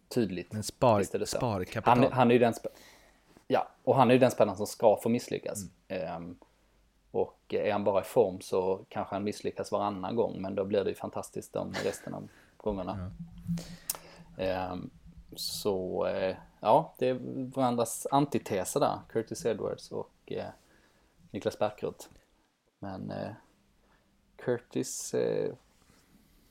tydligt. 0.09 0.53
Men 0.53 0.63
spar, 0.63 1.25
sparkapital. 1.25 1.99
Han, 1.99 2.13
han 2.13 2.31
är 2.31 2.33
ju 2.33 2.39
den 2.39 2.55
Ja, 3.47 3.69
och 3.85 3.97
han 3.97 4.11
är 4.11 4.15
ju 4.15 4.21
den 4.21 4.31
spelaren 4.31 4.57
som 4.57 4.67
ska 4.67 5.01
få 5.03 5.09
misslyckas. 5.09 5.59
Mm. 5.89 6.37
Ehm, 7.13 7.21
och 7.21 7.55
är 7.55 7.73
han 7.73 7.85
bara 7.85 8.01
i 8.01 8.05
form 8.05 8.41
så 8.41 8.85
kanske 8.89 9.15
han 9.15 9.25
misslyckas 9.25 9.73
varannan 9.73 10.17
gång 10.17 10.43
men 10.43 10.55
då 10.55 10.65
blir 10.65 10.85
det 10.85 10.91
ju 10.91 10.97
fantastiskt 10.97 11.53
de 11.53 11.73
resten 11.85 12.15
av 12.15 12.29
gångerna. 12.57 13.11
Mm. 14.39 14.91
Så 15.37 16.07
eh, 16.07 16.37
ja, 16.61 16.95
det 16.99 17.09
är 17.09 17.19
varandras 17.55 18.07
antiteser 18.11 18.81
där, 18.81 18.99
Curtis 19.09 19.47
Edwards 19.47 19.93
och 19.93 20.13
eh, 20.27 20.49
Niklas 21.31 21.59
Bärkroth. 21.59 22.07
Men 22.79 23.11
eh, 23.11 23.33
Curtis, 24.37 25.15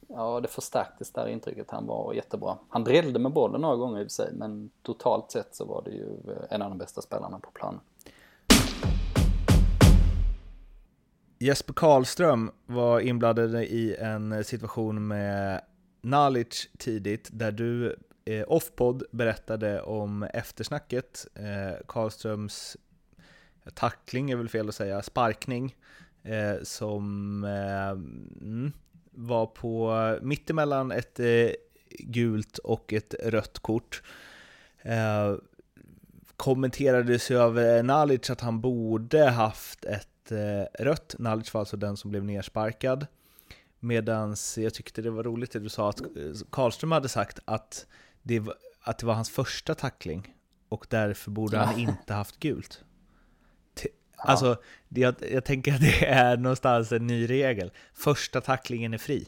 ja 0.07 0.39
det 0.39 0.47
förstärktes 0.47 1.11
där 1.11 1.27
intrycket, 1.27 1.71
han 1.71 1.87
var 1.87 2.13
jättebra. 2.13 2.57
Han 2.69 2.83
drällde 2.83 3.19
med 3.19 3.31
bollen 3.31 3.61
några 3.61 3.75
gånger 3.75 4.05
i 4.05 4.09
sig 4.09 4.33
men 4.33 4.71
totalt 4.81 5.31
sett 5.31 5.55
så 5.55 5.65
var 5.65 5.81
det 5.81 5.91
ju 5.91 6.07
en 6.49 6.61
av 6.61 6.69
de 6.69 6.77
bästa 6.77 7.01
spelarna 7.01 7.39
på 7.39 7.51
planen. 7.51 7.79
Jesper 11.41 11.73
Karlström 11.73 12.51
var 12.65 12.99
inblandad 12.99 13.63
i 13.63 13.95
en 13.99 14.43
situation 14.43 15.07
med 15.07 15.61
Nalic 16.01 16.69
tidigt, 16.77 17.29
där 17.31 17.51
du 17.51 17.95
eh, 18.25 18.43
offpod 18.47 19.03
berättade 19.11 19.81
om 19.81 20.23
eftersnacket. 20.23 21.27
Eh, 21.35 21.85
Karlströms 21.87 22.77
eh, 23.65 23.73
tackling 23.73 24.31
är 24.31 24.35
väl 24.35 24.49
fel 24.49 24.69
att 24.69 24.75
säga, 24.75 25.01
sparkning, 25.01 25.75
eh, 26.23 26.63
som 26.63 27.43
eh, 27.43 27.89
mm, 27.89 28.71
var 29.11 29.45
på 29.45 30.17
mittemellan 30.21 30.91
ett 30.91 31.19
eh, 31.19 31.51
gult 31.89 32.57
och 32.57 32.93
ett 32.93 33.15
rött 33.23 33.59
kort. 33.59 34.03
Eh, 34.81 35.35
kommenterades 36.37 37.31
ju 37.31 37.39
av 37.39 37.59
eh, 37.59 37.83
Nalic 37.83 38.29
att 38.29 38.41
han 38.41 38.61
borde 38.61 39.29
haft 39.29 39.85
ett 39.85 40.07
eh, 40.31 40.83
rött. 40.83 41.15
Nalic 41.19 41.53
var 41.53 41.61
alltså 41.61 41.77
den 41.77 41.97
som 41.97 42.11
blev 42.11 42.23
nersparkad. 42.23 43.07
Medan 43.79 44.35
jag 44.57 44.73
tyckte 44.73 45.01
det 45.01 45.09
var 45.09 45.23
roligt 45.23 45.51
det 45.51 45.59
du 45.59 45.69
sa 45.69 45.89
att 45.89 46.01
eh, 46.01 46.07
Karlström 46.49 46.91
hade 46.91 47.09
sagt 47.09 47.39
att 47.45 47.85
det, 48.21 48.39
var, 48.39 48.55
att 48.81 48.97
det 48.97 49.05
var 49.05 49.13
hans 49.13 49.29
första 49.29 49.75
tackling 49.75 50.35
och 50.69 50.87
därför 50.89 51.31
borde 51.31 51.57
ja. 51.57 51.63
han 51.63 51.79
inte 51.89 52.13
haft 52.13 52.39
gult. 52.39 52.83
Alltså, 54.23 54.61
det, 54.87 55.01
jag, 55.01 55.15
jag 55.31 55.45
tänker 55.45 55.73
att 55.73 55.81
det 55.81 56.05
är 56.05 56.37
någonstans 56.37 56.91
en 56.91 57.07
ny 57.07 57.29
regel. 57.29 57.71
Första 57.93 58.41
tacklingen 58.41 58.93
är 58.93 58.97
fri. 58.97 59.27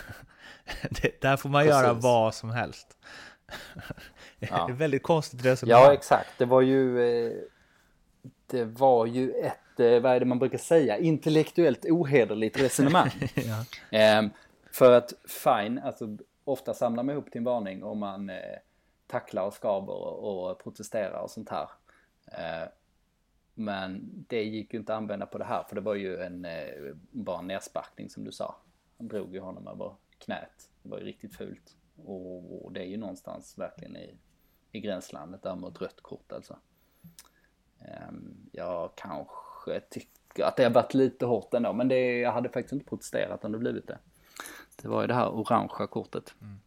det, 0.90 1.20
där 1.20 1.36
får 1.36 1.48
man 1.48 1.62
Precis. 1.62 1.82
göra 1.82 1.92
vad 1.92 2.34
som 2.34 2.50
helst. 2.50 2.96
Ja. 4.50 4.66
Det 4.66 4.72
är 4.72 4.76
väldigt 4.76 5.02
konstigt 5.02 5.44
resonemang. 5.44 5.82
Ja, 5.82 5.92
exakt. 5.92 6.30
Det 6.38 6.44
var 6.44 6.60
ju, 6.60 7.00
eh, 7.00 7.32
det 8.46 8.64
var 8.64 9.06
ju 9.06 9.30
ett 9.30 9.61
vad 9.78 10.06
är 10.06 10.20
det 10.20 10.26
man 10.26 10.38
brukar 10.38 10.58
säga, 10.58 10.98
intellektuellt 10.98 11.84
ohederligt 11.84 12.60
resonemang. 12.60 13.10
ja. 13.34 13.98
eh, 13.98 14.22
för 14.72 14.92
att 14.92 15.12
fine, 15.24 15.78
alltså 15.78 16.16
ofta 16.44 16.74
samlar 16.74 17.02
man 17.02 17.12
ihop 17.12 17.30
till 17.30 17.38
en 17.38 17.44
varning 17.44 17.84
om 17.84 17.98
man 17.98 18.30
eh, 18.30 18.58
tacklar 19.06 19.46
och 19.46 19.54
skaver 19.54 19.92
och, 19.92 20.50
och 20.50 20.62
protesterar 20.62 21.20
och 21.20 21.30
sånt 21.30 21.48
här. 21.48 21.68
Eh, 22.26 22.68
men 23.54 24.10
det 24.28 24.42
gick 24.42 24.72
ju 24.72 24.78
inte 24.78 24.92
att 24.92 24.98
använda 24.98 25.26
på 25.26 25.38
det 25.38 25.44
här 25.44 25.62
för 25.62 25.74
det 25.74 25.80
var 25.80 25.94
ju 25.94 26.16
en, 26.16 26.44
eh, 26.44 26.94
bara 27.10 27.38
en 27.38 27.46
nersparkning 27.46 28.10
som 28.10 28.24
du 28.24 28.32
sa. 28.32 28.56
Han 28.98 29.08
drog 29.08 29.34
ju 29.34 29.40
honom 29.40 29.68
över 29.68 29.94
knät. 30.18 30.70
Det 30.82 30.88
var 30.88 30.98
ju 30.98 31.04
riktigt 31.04 31.36
fult. 31.36 31.76
Och, 31.96 32.64
och 32.64 32.72
det 32.72 32.80
är 32.80 32.86
ju 32.86 32.96
någonstans 32.96 33.58
verkligen 33.58 33.96
i, 33.96 34.14
i 34.72 34.80
gränslandet 34.80 35.42
där 35.42 35.56
mot 35.56 35.80
rött 35.80 36.00
kort 36.00 36.32
alltså. 36.32 36.58
Um, 38.08 38.50
jag 38.52 38.92
kanske 38.94 39.34
kanske 39.64 39.80
tycker 39.90 40.44
att 40.44 40.56
det 40.56 40.62
har 40.62 40.70
varit 40.70 40.94
lite 40.94 41.26
hårt 41.26 41.54
ändå. 41.54 41.72
Men 41.72 41.88
det, 41.88 42.18
jag 42.18 42.32
hade 42.32 42.48
faktiskt 42.48 42.72
inte 42.72 42.84
protesterat 42.84 43.44
om 43.44 43.52
det 43.52 43.58
blivit 43.58 43.86
det. 43.86 43.98
Det 44.76 44.88
var 44.88 45.00
ju 45.00 45.06
det 45.06 45.14
här 45.14 45.28
orangea 45.28 45.86
kortet. 45.86 46.34
Mm. 46.40 46.60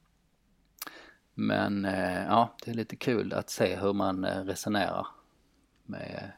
Men 1.34 1.86
eh, 1.86 2.24
ja, 2.24 2.56
det 2.66 2.72
är 2.72 2.76
lite 2.76 2.96
kul 2.96 3.34
att 3.34 3.50
se 3.50 3.76
hur 3.76 3.94
man 3.94 4.24
eh, 4.24 4.44
resonerar. 4.44 5.08
Med 5.84 6.32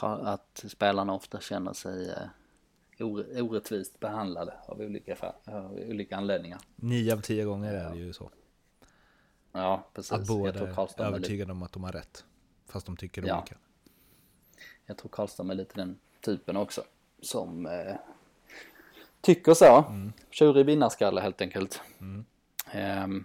att 0.00 0.64
spelarna 0.68 1.14
ofta 1.14 1.40
känner 1.40 1.72
sig 1.72 2.10
eh, 2.10 3.44
orättvist 3.44 4.00
behandlade 4.00 4.54
av 4.66 4.80
olika, 4.80 5.16
av 5.44 5.72
olika 5.72 6.16
anledningar. 6.16 6.60
Nio 6.76 7.12
av 7.12 7.20
tio 7.20 7.44
gånger 7.44 7.74
är 7.74 7.90
det 7.90 7.98
ju 7.98 8.12
så. 8.12 8.30
Ja, 9.52 9.86
precis. 9.94 10.12
Att 10.12 10.26
båda 10.26 10.60
är 10.60 11.02
övertygade 11.02 11.52
om 11.52 11.62
att 11.62 11.72
de 11.72 11.84
har 11.84 11.92
rätt. 11.92 12.24
Fast 12.66 12.86
de 12.86 12.96
tycker 12.96 13.26
ja. 13.26 13.38
olika. 13.38 13.56
Jag 14.86 14.96
tror 14.96 15.08
Karlström 15.08 15.50
är 15.50 15.54
lite 15.54 15.74
den 15.74 15.98
typen 16.20 16.56
också. 16.56 16.82
Som 17.20 17.66
eh, 17.66 17.94
tycker 19.20 19.54
så. 19.54 19.84
Mm. 19.88 20.12
Tjurig 20.30 20.66
vinnarskalle 20.66 21.20
helt 21.20 21.40
enkelt. 21.40 21.80
Mm. 22.00 22.24
Eh, 22.72 23.22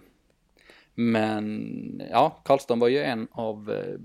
men 0.94 2.02
ja, 2.10 2.40
Karlström 2.44 2.78
var 2.78 2.88
ju 2.88 2.98
en 2.98 3.28
av 3.32 3.70
eh, 3.70 4.00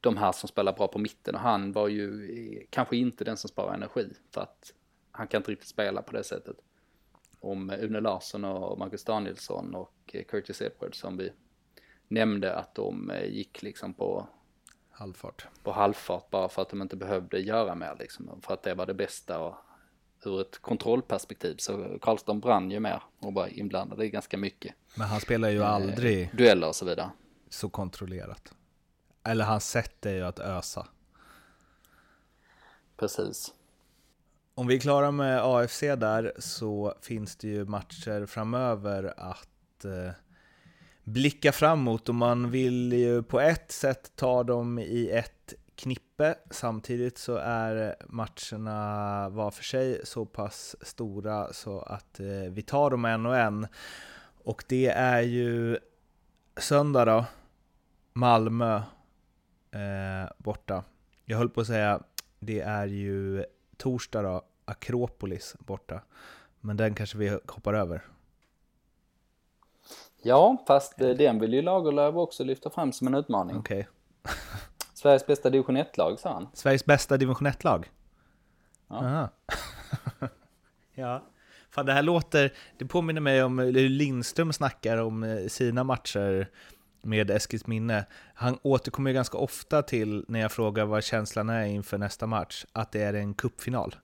de 0.00 0.16
här 0.16 0.32
som 0.32 0.48
spelar 0.48 0.72
bra 0.72 0.88
på 0.88 0.98
mitten 0.98 1.34
och 1.34 1.40
han 1.40 1.72
var 1.72 1.88
ju 1.88 2.36
eh, 2.36 2.62
kanske 2.70 2.96
inte 2.96 3.24
den 3.24 3.36
som 3.36 3.48
sparar 3.48 3.74
energi 3.74 4.12
för 4.30 4.40
att 4.40 4.72
han 5.10 5.26
kan 5.26 5.38
inte 5.38 5.50
riktigt 5.50 5.68
spela 5.68 6.02
på 6.02 6.12
det 6.12 6.24
sättet. 6.24 6.56
Om 7.40 7.70
Une 7.70 8.00
Larsson 8.00 8.44
och 8.44 8.78
Marcus 8.78 9.04
Danielsson 9.04 9.74
och 9.74 9.94
eh, 10.12 10.24
Curtis 10.24 10.62
Edwards 10.62 10.98
som 10.98 11.16
vi 11.16 11.32
nämnde 12.08 12.54
att 12.54 12.74
de 12.74 13.10
eh, 13.10 13.28
gick 13.28 13.62
liksom 13.62 13.94
på 13.94 14.26
halvfart. 14.92 15.46
På 15.62 15.72
halvfart 15.72 16.30
bara 16.30 16.48
för 16.48 16.62
att 16.62 16.68
de 16.68 16.82
inte 16.82 16.96
behövde 16.96 17.38
göra 17.38 17.74
mer 17.74 17.96
liksom. 17.98 18.40
För 18.42 18.54
att 18.54 18.62
det 18.62 18.74
var 18.74 18.86
det 18.86 18.94
bästa 18.94 19.38
och 19.38 19.54
ur 20.26 20.40
ett 20.40 20.58
kontrollperspektiv 20.58 21.56
så 21.58 21.98
Karlström 22.00 22.40
brann 22.40 22.70
ju 22.70 22.80
mer 22.80 23.02
och 23.18 23.34
var 23.34 23.58
inblandad 23.58 24.02
i 24.02 24.08
ganska 24.08 24.36
mycket. 24.36 24.74
Men 24.94 25.08
han 25.08 25.20
spelar 25.20 25.48
ju 25.48 25.60
eh, 25.60 25.70
aldrig 25.70 26.36
dueller 26.36 26.68
och 26.68 26.76
så 26.76 26.84
vidare. 26.84 27.10
Så 27.48 27.68
kontrollerat. 27.68 28.52
Eller 29.24 29.44
hans 29.44 29.68
sätt 29.68 30.06
är 30.06 30.14
ju 30.14 30.22
att 30.22 30.38
ösa. 30.38 30.86
Precis. 32.96 33.54
Om 34.54 34.66
vi 34.66 34.76
är 34.76 34.80
klara 34.80 35.10
med 35.10 35.40
AFC 35.42 35.80
där 35.80 36.32
så 36.38 36.94
finns 37.00 37.36
det 37.36 37.48
ju 37.48 37.64
matcher 37.64 38.26
framöver 38.26 39.14
att 39.16 39.84
eh, 39.84 40.12
blicka 41.04 41.52
framåt 41.52 42.08
och 42.08 42.14
man 42.14 42.50
vill 42.50 42.92
ju 42.92 43.22
på 43.22 43.40
ett 43.40 43.72
sätt 43.72 44.12
ta 44.16 44.42
dem 44.44 44.78
i 44.78 45.10
ett 45.10 45.54
knippe. 45.74 46.34
Samtidigt 46.50 47.18
så 47.18 47.36
är 47.36 47.96
matcherna 48.08 49.28
var 49.28 49.50
för 49.50 49.64
sig 49.64 50.00
så 50.04 50.26
pass 50.26 50.76
stora 50.80 51.52
så 51.52 51.80
att 51.80 52.20
eh, 52.20 52.26
vi 52.50 52.62
tar 52.62 52.90
dem 52.90 53.04
en 53.04 53.26
och 53.26 53.36
en. 53.36 53.66
Och 54.44 54.64
det 54.68 54.86
är 54.86 55.20
ju 55.20 55.78
söndag 56.56 57.04
då, 57.04 57.24
Malmö 58.12 58.76
eh, 59.70 60.30
borta. 60.38 60.84
jag 61.24 61.38
höll 61.38 61.50
på 61.50 61.60
att 61.60 61.66
säga, 61.66 62.02
det 62.38 62.60
är 62.60 62.86
ju 62.86 63.44
torsdag 63.76 64.22
då, 64.22 64.42
Akropolis 64.64 65.56
borta. 65.58 66.02
Men 66.60 66.76
den 66.76 66.94
kanske 66.94 67.18
vi 67.18 67.28
hoppar 67.28 67.74
över. 67.74 68.02
Ja, 70.22 70.64
fast 70.66 71.00
eh, 71.00 71.08
den 71.08 71.38
vill 71.40 71.54
ju 71.54 71.62
Lagerlöf 71.62 72.14
också 72.14 72.44
lyfta 72.44 72.70
fram 72.70 72.92
som 72.92 73.06
en 73.06 73.14
utmaning. 73.14 73.56
Okej. 73.56 73.88
Sveriges 74.94 75.26
bästa 75.26 75.50
division 75.50 75.76
1-lag, 75.76 76.18
sa 76.18 76.32
han. 76.32 76.48
Sveriges 76.54 76.84
bästa 76.84 77.16
division 77.16 77.48
1-lag? 77.48 77.90
Ja. 78.88 79.28
Ja. 80.94 81.22
Fan, 81.70 81.86
det 81.86 81.92
här 81.92 82.02
låter, 82.02 82.52
det 82.78 82.84
påminner 82.86 83.20
mig 83.20 83.42
om 83.42 83.58
hur 83.58 83.88
Lindström 83.88 84.52
snackar 84.52 84.96
om 84.98 85.22
eh, 85.22 85.46
sina 85.48 85.84
matcher 85.84 86.48
med 87.02 87.30
Eskilsminne. 87.30 88.04
Han 88.34 88.58
återkommer 88.62 89.10
ju 89.10 89.14
ganska 89.14 89.38
ofta 89.38 89.82
till, 89.82 90.24
när 90.28 90.40
jag 90.40 90.52
frågar 90.52 90.84
vad 90.84 91.04
känslan 91.04 91.48
är 91.48 91.64
inför 91.64 91.98
nästa 91.98 92.26
match, 92.26 92.64
att 92.72 92.92
det 92.92 93.02
är 93.02 93.14
en 93.14 93.34
kuppfinal. 93.34 93.96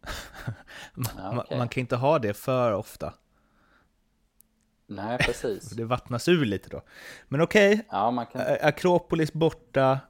man, 0.94 1.06
Ja, 1.18 1.40
okej. 1.44 1.58
man 1.58 1.68
kan 1.68 1.80
inte 1.80 1.96
ha 1.96 2.18
det 2.18 2.34
för 2.34 2.72
ofta. 2.72 3.14
Nej, 4.90 5.18
precis. 5.18 5.70
Det 5.76 5.84
vattnas 5.84 6.28
ur 6.28 6.44
lite 6.44 6.68
då. 6.68 6.82
Men 7.28 7.40
okej, 7.40 7.86
Ja, 7.90 8.10
man 8.10 8.26
kan... 8.26 8.42
Akropolis 8.60 9.32
borta, 9.32 10.00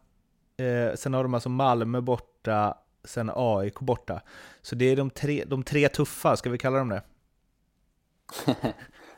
eh, 0.57 0.95
sen 0.95 1.15
har 1.15 1.23
de 1.23 1.35
alltså 1.35 1.49
Malmö 1.49 2.01
borta, 2.01 2.79
sen 3.05 3.31
AIK 3.35 3.81
borta. 3.81 4.21
Så 4.63 4.75
det 4.75 4.85
är 4.85 4.97
de 4.97 5.11
tre, 5.11 5.45
de 5.47 5.63
tre 5.63 5.89
tuffa, 5.89 6.37
ska 6.37 6.51
vi 6.51 6.59
kalla 6.59 6.79
dem 6.79 6.89
det? 6.89 7.03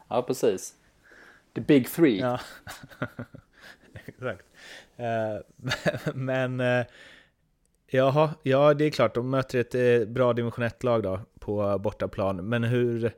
Ja, 0.09 0.23
precis. 0.23 0.75
The 1.55 1.61
big 1.61 1.91
three. 1.91 2.19
Ja, 2.21 2.41
exakt. 4.07 4.47
Eh, 4.97 5.37
men 6.15 6.61
eh, 6.61 6.87
jaha, 7.87 8.35
ja 8.43 8.75
det 8.75 8.85
är 8.85 8.91
klart, 8.91 9.15
de 9.15 9.31
möter 9.31 9.59
ett 9.61 9.75
eh, 9.75 10.09
bra 10.09 10.33
division 10.33 10.65
1-lag 10.65 11.03
då 11.03 11.21
på 11.39 11.79
bortaplan. 11.79 12.37
Men 12.37 12.65
hur... 12.65 13.13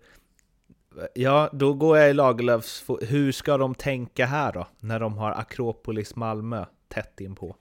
Ja, 1.14 1.50
då 1.52 1.74
går 1.74 1.98
jag 1.98 2.10
i 2.10 2.12
Lagerlöfs... 2.12 2.84
Hur 3.00 3.32
ska 3.32 3.58
de 3.58 3.74
tänka 3.74 4.26
här 4.26 4.52
då? 4.52 4.66
När 4.80 5.00
de 5.00 5.18
har 5.18 5.32
Akropolis 5.32 6.16
Malmö 6.16 6.64
tätt 6.88 7.20
inpå. 7.20 7.56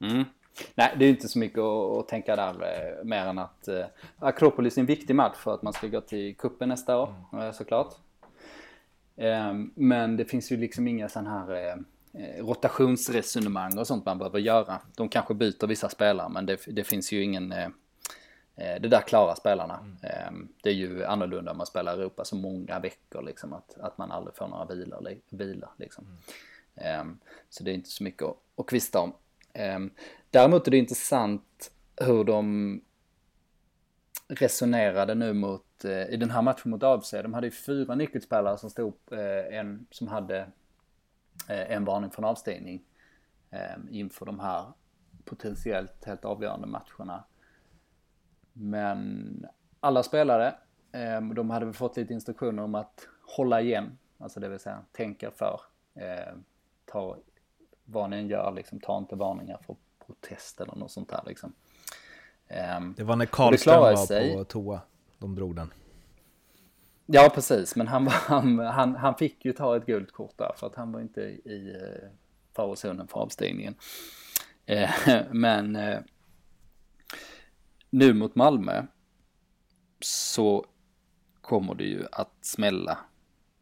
Mm. 0.00 0.24
Nej, 0.74 0.94
det 0.98 1.04
är 1.04 1.10
inte 1.10 1.28
så 1.28 1.38
mycket 1.38 1.58
att, 1.58 2.08
tänka 2.08 2.36
där 2.36 2.50
eh, 2.50 3.04
mer 3.04 3.26
än 3.26 3.38
att 3.38 3.68
eh, 3.68 3.84
Akropolis 4.18 4.76
är 4.76 4.80
en 4.80 4.86
viktig 4.86 5.16
match 5.16 5.36
för 5.36 5.54
att 5.54 5.62
man 5.62 5.72
ska 5.72 5.86
gå 5.86 6.00
till 6.00 6.36
kuppen 6.36 6.68
nästa 6.68 6.98
år, 6.98 7.14
eh, 7.32 7.52
såklart. 7.52 7.94
Eh, 9.16 9.54
men 9.74 10.16
det 10.16 10.24
finns 10.24 10.52
ju 10.52 10.56
liksom 10.56 10.88
inga 10.88 11.08
sån 11.08 11.26
här 11.26 11.54
eh, 11.54 11.74
eh, 12.24 12.46
rotationsresonemang 12.46 13.78
och 13.78 13.86
sånt 13.86 14.06
man 14.06 14.18
behöver 14.18 14.38
göra. 14.38 14.80
De 14.96 15.08
kanske 15.08 15.34
byter 15.34 15.66
vissa 15.66 15.88
spelare, 15.88 16.28
men 16.28 16.46
det, 16.46 16.60
det 16.66 16.84
finns 16.84 17.12
ju 17.12 17.22
ingen... 17.22 17.54
Eh, 18.56 18.80
det 18.80 18.88
där 18.88 19.00
klarar 19.00 19.34
spelarna. 19.34 19.96
Eh, 20.02 20.32
det 20.62 20.68
är 20.68 20.74
ju 20.74 21.04
annorlunda 21.04 21.50
om 21.50 21.56
man 21.56 21.66
spelar 21.66 21.92
i 21.96 22.00
Europa 22.00 22.24
så 22.24 22.36
många 22.36 22.80
veckor, 22.80 23.22
liksom, 23.22 23.52
att, 23.52 23.78
att 23.80 23.98
man 23.98 24.10
aldrig 24.12 24.36
får 24.36 24.48
några 24.48 24.64
vilor. 24.64 25.18
vila, 25.30 25.70
liksom. 25.76 26.06
Ehm, 26.74 27.18
Så 27.50 27.64
det 27.64 27.70
är 27.70 27.74
inte 27.74 27.90
så 27.90 28.04
mycket 28.04 28.22
att, 28.22 28.36
att 28.56 28.66
kvista 28.66 29.00
om. 29.00 29.12
Ehm, 29.52 29.90
Däremot 30.30 30.66
är 30.66 30.70
det 30.70 30.78
intressant 30.78 31.72
hur 31.96 32.24
de 32.24 32.80
resonerade 34.28 35.14
nu 35.14 35.32
mot, 35.32 35.84
eh, 35.84 36.04
i 36.08 36.16
den 36.16 36.30
här 36.30 36.42
matchen 36.42 36.70
mot 36.70 36.82
AFC. 36.82 37.10
De 37.10 37.34
hade 37.34 37.46
ju 37.46 37.50
fyra 37.50 37.94
nyckelspelare 37.94 38.58
som 38.58 38.70
stod, 38.70 38.94
eh, 39.10 39.58
en 39.58 39.86
som 39.90 40.08
hade 40.08 40.46
en 41.48 41.84
varning 41.84 42.10
från 42.10 42.24
avstängning 42.24 42.84
ehm, 43.50 43.88
inför 43.90 44.26
de 44.26 44.40
här 44.40 44.72
potentiellt 45.24 46.04
helt 46.04 46.24
avgörande 46.24 46.66
matcherna. 46.66 47.24
Men 48.56 49.46
alla 49.80 50.02
spelare, 50.02 50.54
ehm, 50.92 51.34
de 51.34 51.50
hade 51.50 51.64
väl 51.64 51.74
fått 51.74 51.96
lite 51.96 52.12
instruktioner 52.14 52.62
om 52.62 52.74
att 52.74 53.08
hålla 53.36 53.60
igen, 53.60 53.98
alltså 54.18 54.40
det 54.40 54.48
vill 54.48 54.58
säga 54.58 54.82
tänka 54.92 55.30
för. 55.30 55.60
Eh, 55.94 56.34
ta 56.84 57.16
vad 57.84 58.10
ni 58.10 58.16
än 58.16 58.28
gör, 58.28 58.52
liksom, 58.52 58.80
ta 58.80 58.98
inte 58.98 59.16
varningar 59.16 59.58
för 59.66 59.76
protest 60.06 60.60
eller 60.60 60.74
något 60.74 60.90
sånt 60.90 61.08
där 61.08 61.22
liksom. 61.26 61.52
Ehm, 62.48 62.94
Det 62.96 63.04
var 63.04 63.16
när 63.16 63.26
Karlström 63.26 63.80
var 63.80 63.96
sig. 63.96 64.34
på 64.34 64.44
toa, 64.44 64.80
de 65.18 65.34
drog 65.34 65.56
den. 65.56 65.72
ja, 67.06 67.30
precis, 67.34 67.76
men 67.76 67.88
han, 67.88 68.04
var- 68.04 68.12
han, 68.28 68.58
han, 68.58 68.96
han 68.96 69.14
fick 69.14 69.44
ju 69.44 69.52
ta 69.52 69.76
ett 69.76 69.86
gult 69.86 70.12
kort 70.12 70.38
där 70.38 70.52
för 70.56 70.66
att 70.66 70.74
han 70.74 70.92
var 70.92 71.00
inte 71.00 71.20
i 71.20 71.76
eh, 71.80 72.08
farozonen 72.52 73.08
för 73.08 73.20
avstängningen. 73.20 73.74
Eh, 74.66 74.90
men 75.30 75.76
eh, 75.76 75.98
nu 77.94 78.14
mot 78.14 78.34
Malmö 78.34 78.82
så 80.00 80.66
kommer 81.40 81.74
det 81.74 81.84
ju 81.84 82.06
att 82.12 82.32
smälla. 82.40 82.98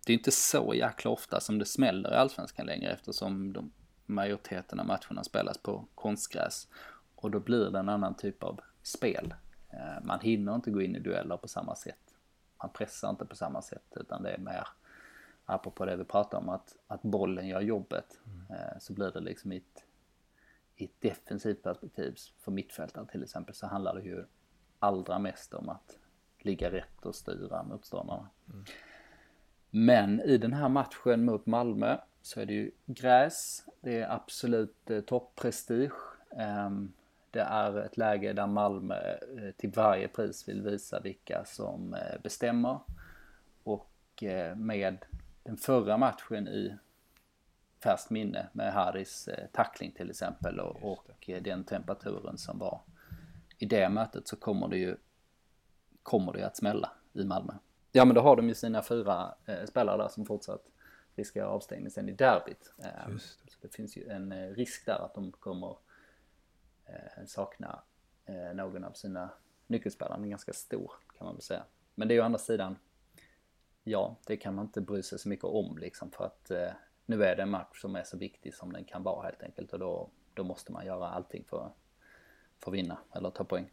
Det 0.06 0.12
är 0.12 0.16
inte 0.16 0.30
så 0.30 0.74
jäkla 0.74 1.10
ofta 1.10 1.40
som 1.40 1.58
det 1.58 1.64
smäller 1.64 2.12
i 2.12 2.16
allsvenskan 2.16 2.66
längre 2.66 2.90
eftersom 2.92 3.52
de, 3.52 3.72
majoriteten 4.06 4.80
av 4.80 4.86
matcherna 4.86 5.24
spelas 5.24 5.58
på 5.58 5.86
konstgräs. 5.94 6.68
Och 7.14 7.30
då 7.30 7.40
blir 7.40 7.70
det 7.70 7.78
en 7.78 7.88
annan 7.88 8.14
typ 8.14 8.42
av 8.42 8.60
spel. 8.82 9.34
Eh, 9.70 10.04
Man 10.04 10.20
hinner 10.20 10.54
inte 10.54 10.70
gå 10.70 10.82
in 10.82 10.96
i 10.96 11.00
dueller 11.00 11.36
på 11.36 11.48
samma 11.48 11.74
sätt. 11.74 12.14
Man 12.62 12.70
pressar 12.72 13.10
inte 13.10 13.26
på 13.26 13.36
samma 13.36 13.62
sätt 13.62 13.96
utan 13.96 14.22
det 14.22 14.30
är 14.30 14.38
mer, 14.38 14.68
apropå 15.44 15.84
det 15.84 15.96
vi 15.96 16.04
pratade 16.04 16.42
om, 16.42 16.48
att, 16.48 16.76
att 16.86 17.02
bollen 17.02 17.48
gör 17.48 17.60
jobbet. 17.60 18.20
Eh, 18.50 18.78
Så 18.80 18.92
blir 18.92 19.10
det 19.10 19.20
liksom 19.20 19.52
i 19.52 19.56
ett, 19.56 19.84
i 20.82 20.84
ett 20.84 21.00
defensivt 21.00 21.62
perspektiv, 21.62 22.16
för 22.38 22.52
mittfältare 22.52 23.06
till 23.06 23.22
exempel, 23.22 23.54
så 23.54 23.66
handlar 23.66 23.94
det 23.94 24.02
ju 24.02 24.24
allra 24.78 25.18
mest 25.18 25.54
om 25.54 25.68
att 25.68 25.98
ligga 26.38 26.72
rätt 26.72 27.06
och 27.06 27.14
styra 27.14 27.62
motståndarna. 27.62 28.28
Men 29.70 30.20
i 30.20 30.38
den 30.38 30.52
här 30.52 30.68
matchen 30.68 31.24
mot 31.24 31.46
Malmö 31.46 31.98
så 32.22 32.40
är 32.40 32.46
det 32.46 32.52
ju 32.52 32.70
gräs, 32.86 33.64
det 33.80 34.00
är 34.00 34.14
absolut 34.14 34.90
eh, 34.90 35.00
topprestige. 35.00 35.94
Ehm, 36.36 36.92
det 37.30 37.40
är 37.40 37.78
ett 37.78 37.96
läge 37.96 38.32
där 38.32 38.46
Malmö 38.46 38.94
eh, 39.12 39.50
till 39.56 39.70
varje 39.70 40.08
pris 40.08 40.48
vill 40.48 40.62
visa 40.62 41.00
vilka 41.00 41.44
som 41.44 41.94
eh, 41.94 42.20
bestämmer. 42.22 42.78
Och 43.64 43.88
med 44.56 44.98
den 45.42 45.56
förra 45.56 45.96
matchen 45.96 46.48
i 46.48 46.76
färskt 47.82 48.10
minne 48.10 48.48
med 48.52 48.72
Harris 48.72 49.28
eh, 49.28 49.46
tackling 49.52 49.92
till 49.92 50.10
exempel 50.10 50.60
och, 50.60 50.92
och 50.92 51.30
eh, 51.30 51.42
den 51.42 51.64
temperaturen 51.64 52.38
som 52.38 52.58
var 52.58 52.80
i 53.58 53.66
det 53.66 53.88
mötet 53.88 54.28
så 54.28 54.36
kommer 54.36 54.68
det 54.68 54.76
ju 54.76 54.96
kommer 56.02 56.32
det 56.32 56.46
att 56.46 56.56
smälla 56.56 56.92
i 57.12 57.24
Malmö. 57.24 57.52
Ja 57.92 58.04
men 58.04 58.14
då 58.14 58.20
har 58.20 58.36
de 58.36 58.48
ju 58.48 58.54
sina 58.54 58.82
fyra 58.82 59.34
eh, 59.46 59.64
spelare 59.64 60.02
där 60.02 60.08
som 60.08 60.26
fortsatt 60.26 60.62
riskerar 61.14 61.46
avstängning 61.46 61.90
sen 61.90 62.08
i 62.08 62.12
derbyt. 62.12 62.72
Eh, 62.78 63.16
så 63.18 63.58
det 63.62 63.74
finns 63.74 63.96
ju 63.96 64.08
en 64.08 64.32
eh, 64.32 64.50
risk 64.50 64.86
där 64.86 65.04
att 65.04 65.14
de 65.14 65.32
kommer 65.32 65.76
eh, 66.84 67.24
sakna 67.26 67.82
eh, 68.24 68.54
någon 68.54 68.84
av 68.84 68.92
sina 68.92 69.30
nyckelspelare. 69.66 70.16
Den 70.16 70.24
är 70.24 70.28
ganska 70.28 70.52
stor 70.52 70.92
kan 71.18 71.24
man 71.24 71.34
väl 71.34 71.42
säga. 71.42 71.64
Men 71.94 72.08
det 72.08 72.14
är 72.14 72.16
ju 72.16 72.22
å 72.22 72.24
andra 72.24 72.38
sidan, 72.38 72.76
ja 73.84 74.16
det 74.26 74.36
kan 74.36 74.54
man 74.54 74.64
inte 74.64 74.80
bry 74.80 75.02
sig 75.02 75.18
så 75.18 75.28
mycket 75.28 75.44
om 75.44 75.78
liksom 75.78 76.10
för 76.10 76.24
att 76.24 76.50
nu 77.12 77.24
är 77.24 77.36
det 77.36 77.42
en 77.42 77.50
match 77.50 77.80
som 77.80 77.96
är 77.96 78.04
så 78.04 78.16
viktig 78.16 78.54
som 78.54 78.72
den 78.72 78.84
kan 78.84 79.02
vara 79.02 79.24
helt 79.24 79.42
enkelt 79.42 79.72
och 79.72 79.78
då, 79.78 80.10
då 80.34 80.44
måste 80.44 80.72
man 80.72 80.86
göra 80.86 81.08
allting 81.08 81.44
för, 81.44 81.72
för 82.58 82.70
att 82.70 82.74
vinna 82.74 82.98
eller 83.14 83.30
ta 83.30 83.44
poäng. 83.44 83.70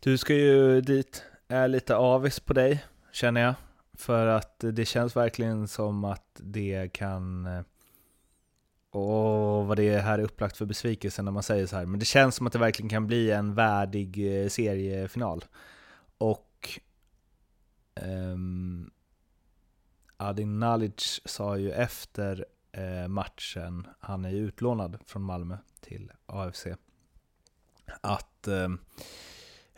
Du 0.00 0.18
ska 0.18 0.34
ju 0.34 0.80
dit, 0.80 1.24
är 1.48 1.68
lite 1.68 1.96
avis 1.96 2.40
på 2.40 2.52
dig, 2.52 2.84
känner 3.12 3.40
jag. 3.40 3.54
För 3.94 4.26
att 4.26 4.58
det 4.58 4.84
känns 4.84 5.16
verkligen 5.16 5.68
som 5.68 6.04
att 6.04 6.40
det 6.42 6.92
kan... 6.92 7.48
Åh, 8.90 9.66
vad 9.66 9.76
det 9.76 9.98
här 9.98 10.18
är 10.18 10.22
upplagt 10.22 10.56
för 10.56 10.64
besvikelse 10.64 11.22
när 11.22 11.32
man 11.32 11.42
säger 11.42 11.66
så 11.66 11.76
här. 11.76 11.86
Men 11.86 12.00
det 12.00 12.06
känns 12.06 12.34
som 12.34 12.46
att 12.46 12.52
det 12.52 12.58
verkligen 12.58 12.88
kan 12.88 13.06
bli 13.06 13.30
en 13.30 13.54
värdig 13.54 14.42
eh, 14.42 14.48
seriefinal. 14.48 15.44
Och... 16.18 16.80
Um, 18.00 18.90
Adin 20.16 20.58
Nalic 20.58 21.20
sa 21.24 21.56
ju 21.56 21.72
efter 21.72 22.44
eh, 22.72 23.08
matchen, 23.08 23.86
han 24.00 24.24
är 24.24 24.30
ju 24.30 24.38
utlånad 24.38 24.98
från 25.06 25.22
Malmö 25.22 25.56
till 25.80 26.12
AFC, 26.26 26.66
att 28.00 28.48
eh, 28.48 28.68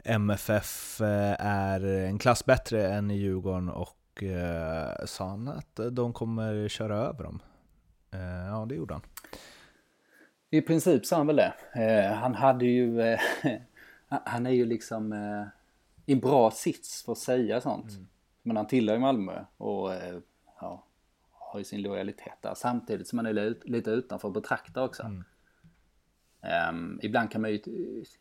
MFF 0.05 1.01
eh, 1.01 1.37
är 1.47 1.85
en 1.85 2.19
klass 2.19 2.45
bättre 2.45 2.89
än 2.89 3.11
i 3.11 3.17
Djurgården 3.17 3.69
och 3.69 3.95
sa 5.05 5.29
han 5.29 5.49
att 5.49 5.81
de 5.93 6.13
kommer 6.13 6.69
köra 6.69 6.97
över 6.97 7.25
dem. 7.25 7.43
Ja, 8.51 8.67
det 8.69 8.75
gjorde 8.75 8.95
han. 8.95 9.03
I 10.51 10.61
princip 10.61 11.07
sa 11.07 11.17
han 11.17 11.27
väl 11.27 11.37
det. 11.37 11.55
Han 12.21 12.35
hade 12.35 12.65
ju, 12.65 13.17
han 14.09 14.47
är 14.47 14.51
ju 14.51 14.65
liksom 14.65 15.13
i 16.07 16.13
en 16.13 16.21
bra 16.21 16.51
sits 16.51 17.03
för 17.03 17.13
att 17.13 17.19
säga 17.19 17.61
sånt. 17.61 17.93
Men 18.49 18.57
han 18.57 18.67
tillhör 18.67 18.95
ju 18.95 19.01
Malmö 19.01 19.45
och 19.57 19.95
eh, 19.95 20.19
ja, 20.61 20.85
har 21.31 21.59
ju 21.59 21.65
sin 21.65 21.83
lojalitet 21.83 22.39
där. 22.41 22.55
Samtidigt 22.55 23.09
som 23.09 23.19
han 23.19 23.27
är 23.27 23.33
li- 23.33 23.61
lite 23.65 23.91
utanför 23.91 24.31
betraktare 24.31 24.85
också. 24.85 25.03
Um, 26.71 27.01
ibland 27.03 27.31
kan 27.31 27.41
man 27.41 27.51
ju, 27.51 27.61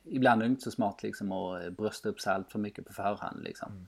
ibland 0.04 0.42
är 0.42 0.46
det 0.46 0.52
inte 0.52 0.64
så 0.64 0.72
smart 0.72 1.04
liksom 1.04 1.32
att 1.32 1.74
brösta 1.74 2.10
upp 2.10 2.20
sig 2.20 2.34
allt 2.34 2.52
för 2.52 2.60
mycket 2.60 2.86
på 2.86 2.94
förhand 2.94 3.44
liksom. 3.44 3.88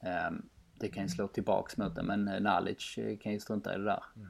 Mm. 0.00 0.34
Um, 0.34 0.48
det 0.74 0.88
kan 0.88 1.02
ju 1.02 1.08
slå 1.08 1.28
tillbaks 1.28 1.76
mot 1.76 1.94
det 1.94 2.02
men 2.02 2.24
Nalic 2.24 2.94
kan 3.22 3.32
ju 3.32 3.40
strunta 3.40 3.74
i 3.74 3.78
det 3.78 3.84
där. 3.84 4.04
Mm. 4.16 4.28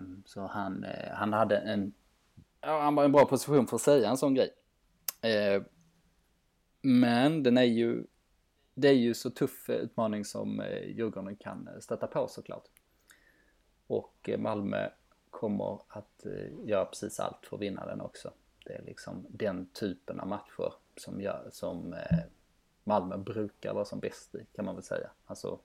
Um, 0.00 0.22
så 0.26 0.46
han, 0.46 0.86
han 1.12 1.32
hade 1.32 1.56
en, 1.56 1.92
ja, 2.60 2.80
han 2.80 2.94
var 2.94 3.02
i 3.02 3.06
en 3.06 3.12
bra 3.12 3.26
position 3.26 3.66
för 3.66 3.76
att 3.76 3.82
säga 3.82 4.10
en 4.10 4.16
sån 4.16 4.34
grej. 4.34 4.50
Uh, 5.24 5.62
men 6.82 7.42
den 7.42 7.58
är 7.58 7.62
ju, 7.62 8.04
det 8.74 8.88
är 8.88 8.92
ju 8.92 9.14
så 9.14 9.30
tuff 9.30 9.70
utmaning 9.70 10.24
som 10.24 10.60
eh, 10.60 10.88
Djurgården 10.88 11.36
kan 11.36 11.68
eh, 11.68 11.78
stöta 11.80 12.06
på 12.06 12.28
såklart. 12.28 12.64
Och 13.86 14.28
eh, 14.28 14.38
Malmö 14.38 14.90
kommer 15.30 15.80
att 15.88 16.26
göra 16.64 16.84
precis 16.84 17.20
allt 17.20 17.46
för 17.46 17.56
att 17.56 17.62
vinna 17.62 17.86
den 17.86 18.00
också. 18.00 18.30
Det 18.64 18.72
är 18.72 18.82
liksom 18.82 19.26
den 19.28 19.66
typen 19.66 20.20
av 20.20 20.28
matcher 20.28 20.72
som, 20.96 21.20
gör, 21.20 21.48
som 21.52 21.96
Malmö 22.84 23.16
brukar 23.16 23.74
vara 23.74 23.84
som 23.84 24.00
bäst 24.00 24.34
i 24.34 24.46
kan 24.52 24.64
man 24.64 24.74
väl 24.74 24.84
säga. 24.84 25.10
Alltså, 25.26 25.58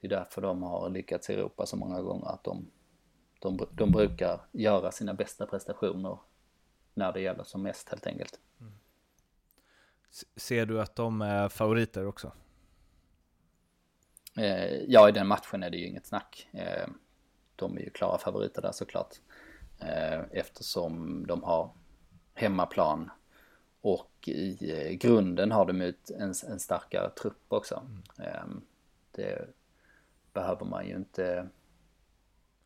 det 0.00 0.06
är 0.06 0.10
därför 0.10 0.42
de 0.42 0.62
har 0.62 0.90
lyckats 0.90 1.30
i 1.30 1.32
Europa 1.32 1.66
så 1.66 1.76
många 1.76 2.02
gånger 2.02 2.26
att 2.26 2.44
de, 2.44 2.70
de, 3.38 3.66
de 3.72 3.90
brukar 3.90 4.40
göra 4.52 4.92
sina 4.92 5.14
bästa 5.14 5.46
prestationer 5.46 6.18
när 6.94 7.12
det 7.12 7.20
gäller 7.20 7.44
som 7.44 7.62
mest 7.62 7.88
helt 7.88 8.06
enkelt. 8.06 8.40
Ser 10.36 10.66
du 10.66 10.80
att 10.80 10.96
de 10.96 11.22
är 11.22 11.48
favoriter 11.48 12.06
också? 12.06 12.32
Eh, 14.36 14.82
ja, 14.88 15.08
i 15.08 15.12
den 15.12 15.26
matchen 15.26 15.62
är 15.62 15.70
det 15.70 15.76
ju 15.76 15.86
inget 15.86 16.06
snack. 16.06 16.48
Eh, 16.52 16.88
de 17.56 17.76
är 17.76 17.80
ju 17.80 17.90
klara 17.90 18.18
favoriter 18.18 18.62
där 18.62 18.72
såklart. 18.72 19.14
Eh, 19.78 20.20
eftersom 20.30 21.24
de 21.26 21.42
har 21.42 21.70
hemmaplan 22.34 23.10
och 23.80 24.28
i 24.28 24.96
grunden 25.00 25.52
har 25.52 25.66
de 25.66 25.80
ju 25.80 25.94
en, 26.18 26.34
en 26.48 26.60
starkare 26.60 27.10
trupp 27.10 27.44
också. 27.48 27.86
Mm. 28.18 28.60
Det 29.10 29.48
behöver 30.32 30.64
man 30.64 30.86
ju 30.86 30.96
inte 30.96 31.48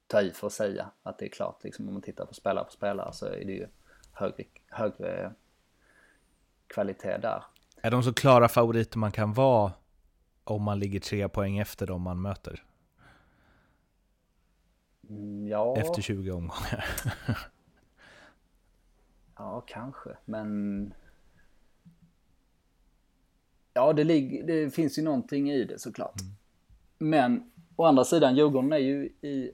ta 0.06 0.22
i 0.22 0.30
för 0.30 0.46
att 0.46 0.52
säga 0.52 0.90
att 1.02 1.18
det 1.18 1.24
är 1.24 1.30
klart. 1.30 1.64
Liksom 1.64 1.88
om 1.88 1.94
man 1.94 2.02
tittar 2.02 2.26
på 2.26 2.34
spelare 2.34 2.64
på 2.64 2.70
spelare 2.70 3.12
så 3.12 3.26
är 3.26 3.44
det 3.44 3.52
ju 3.52 3.66
högre, 4.12 4.44
högre 4.66 5.34
kvalitet 6.68 7.18
där. 7.18 7.44
Är 7.82 7.90
de 7.90 8.02
så 8.02 8.14
klara 8.14 8.48
favoriter 8.48 8.98
man 8.98 9.12
kan 9.12 9.32
vara 9.32 9.72
om 10.44 10.62
man 10.62 10.78
ligger 10.78 11.00
tre 11.00 11.28
poäng 11.28 11.58
efter 11.58 11.86
dem 11.86 12.02
man 12.02 12.22
möter? 12.22 12.64
Mm, 15.08 15.48
ja. 15.48 15.76
Efter 15.76 16.02
20 16.02 16.30
omgångar. 16.30 16.84
ja, 19.36 19.64
kanske. 19.66 20.10
Men... 20.24 20.94
Ja, 23.74 23.92
det, 23.92 24.04
ligger, 24.04 24.46
det 24.46 24.70
finns 24.70 24.98
ju 24.98 25.02
någonting 25.02 25.50
i 25.50 25.64
det 25.64 25.78
såklart. 25.78 26.20
Mm. 26.20 26.34
Men 26.98 27.50
å 27.76 27.84
andra 27.84 28.04
sidan, 28.04 28.36
Djurgården 28.36 28.72
är 28.72 28.78
ju 28.78 29.04
i 29.04 29.52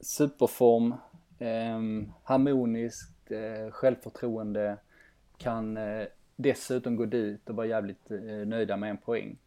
superform, 0.00 0.94
eh, 1.38 1.80
harmoniskt, 2.22 3.30
eh, 3.30 3.70
självförtroende, 3.70 4.78
kan 5.38 5.76
eh, 5.76 6.06
dessutom 6.38 6.96
gå 6.96 7.06
dit 7.06 7.50
och 7.50 7.56
vara 7.56 7.66
jävligt 7.66 8.10
eh, 8.10 8.46
nöjda 8.46 8.76
med 8.76 8.90
en 8.90 8.96
poäng. 8.96 9.38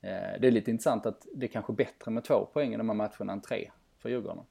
Eh, 0.00 0.40
det 0.40 0.46
är 0.46 0.50
lite 0.50 0.70
intressant 0.70 1.06
att 1.06 1.26
det 1.34 1.46
är 1.46 1.48
kanske 1.48 1.72
är 1.72 1.74
bättre 1.74 2.10
med 2.10 2.24
två 2.24 2.46
poäng 2.52 2.74
i 2.74 2.76
de 2.76 2.88
här 2.88 2.96
matcherna 2.96 3.32
än 3.32 3.40
tre 3.40 3.70
för 3.98 4.08
Djurgården. 4.08 4.44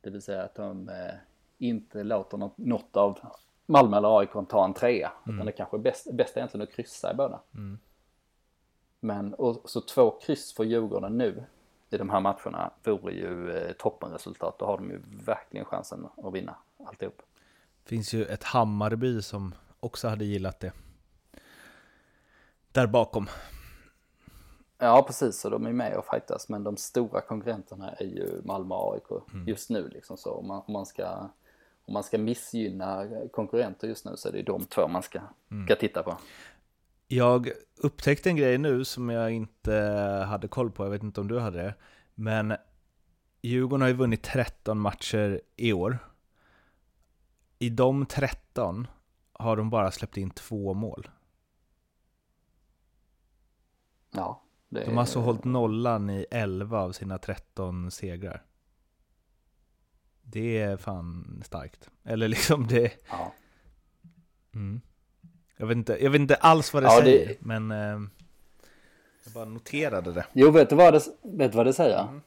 Det 0.00 0.10
vill 0.10 0.22
säga 0.22 0.42
att 0.42 0.54
de 0.54 0.88
eh, 0.88 1.14
inte 1.58 2.02
låter 2.02 2.38
något, 2.38 2.58
något 2.58 2.96
av 2.96 3.18
Malmö 3.66 3.96
eller 3.96 4.18
AIK 4.18 4.48
ta 4.48 4.64
en 4.64 4.74
trea. 4.74 5.12
Mm. 5.24 5.36
Utan 5.36 5.46
det 5.46 5.52
kanske 5.52 5.76
är 5.76 5.80
bäst, 5.80 6.12
bäst 6.12 6.36
egentligen 6.36 6.68
att 6.68 6.74
kryssa 6.74 7.12
i 7.12 7.14
båda. 7.14 7.40
Mm. 7.54 7.78
Men 9.00 9.34
och, 9.34 9.70
så 9.70 9.80
två 9.80 10.10
kryss 10.10 10.54
för 10.54 10.64
Djurgården 10.64 11.18
nu 11.18 11.44
i 11.90 11.96
de 11.96 12.10
här 12.10 12.20
matcherna 12.20 12.70
vore 12.84 13.12
ju 13.12 13.50
eh, 13.50 13.72
toppenresultat. 13.72 14.58
Då 14.58 14.66
har 14.66 14.76
de 14.76 14.90
ju 14.90 15.00
verkligen 15.24 15.66
chansen 15.66 16.06
att 16.16 16.34
vinna 16.34 16.56
alltihop. 16.86 17.22
Det 17.82 17.88
finns 17.88 18.12
ju 18.12 18.24
ett 18.24 18.44
Hammarby 18.44 19.22
som 19.22 19.54
också 19.84 20.08
hade 20.08 20.24
gillat 20.24 20.60
det. 20.60 20.72
Där 22.72 22.86
bakom. 22.86 23.28
Ja 24.78 25.04
precis, 25.06 25.44
och 25.44 25.50
de 25.50 25.66
är 25.66 25.72
med 25.72 25.96
och 25.96 26.06
fightas 26.10 26.48
men 26.48 26.64
de 26.64 26.76
stora 26.76 27.20
konkurrenterna 27.20 27.92
är 27.92 28.04
ju 28.04 28.42
Malmö 28.44 28.74
och 28.74 28.94
AIK 28.94 29.30
mm. 29.32 29.48
just 29.48 29.70
nu 29.70 29.88
liksom 29.88 30.16
så 30.16 30.30
om 30.34 30.48
man, 30.48 30.62
om 30.66 30.72
man 30.72 30.86
ska 30.86 31.28
om 31.86 31.94
man 31.94 32.02
ska 32.02 32.18
missgynna 32.18 33.06
konkurrenter 33.32 33.88
just 33.88 34.04
nu 34.04 34.16
så 34.16 34.28
är 34.28 34.32
det 34.32 34.42
de 34.42 34.64
två 34.64 34.88
man 34.88 35.02
ska, 35.02 35.20
mm. 35.50 35.66
ska 35.66 35.76
titta 35.76 36.02
på. 36.02 36.18
Jag 37.08 37.50
upptäckte 37.76 38.28
en 38.28 38.36
grej 38.36 38.58
nu 38.58 38.84
som 38.84 39.10
jag 39.10 39.30
inte 39.30 39.72
hade 40.28 40.48
koll 40.48 40.70
på, 40.70 40.84
jag 40.84 40.90
vet 40.90 41.02
inte 41.02 41.20
om 41.20 41.28
du 41.28 41.38
hade 41.38 41.62
det, 41.62 41.74
men 42.14 42.56
Djurgården 43.42 43.80
har 43.80 43.88
ju 43.88 43.94
vunnit 43.94 44.22
13 44.22 44.78
matcher 44.78 45.40
i 45.56 45.72
år. 45.72 45.98
I 47.58 47.70
de 47.70 48.06
13 48.06 48.86
har 49.34 49.56
de 49.56 49.70
bara 49.70 49.90
släppt 49.90 50.16
in 50.16 50.30
två 50.30 50.74
mål. 50.74 51.08
Ja. 54.10 54.42
Det... 54.68 54.84
De 54.84 54.90
har 54.90 55.00
alltså 55.00 55.20
hållit 55.20 55.44
nollan 55.44 56.10
i 56.10 56.26
11 56.30 56.80
av 56.80 56.92
sina 56.92 57.18
13 57.18 57.90
segrar. 57.90 58.42
Det 60.22 60.58
är 60.60 60.76
fan 60.76 61.42
starkt. 61.44 61.90
Eller 62.04 62.28
liksom 62.28 62.66
det... 62.66 62.92
Ja. 63.08 63.32
Mm. 64.54 64.80
Jag, 65.56 65.66
vet 65.66 65.76
inte, 65.76 66.04
jag 66.04 66.10
vet 66.10 66.20
inte 66.20 66.34
alls 66.34 66.72
vad 66.72 66.82
det 66.82 66.86
ja, 66.86 67.00
säger, 67.00 67.28
det... 67.28 67.36
men 67.40 67.70
eh, 67.70 68.00
jag 69.24 69.32
bara 69.34 69.44
noterade 69.44 70.12
det. 70.12 70.26
Jo, 70.32 70.50
vet 70.50 70.70
du 70.70 70.76
vad 70.76 70.94
det, 70.94 71.02
vet 71.22 71.52
du 71.52 71.56
vad 71.56 71.66
det 71.66 71.72
säger? 71.72 72.02
Mm. 72.02 72.20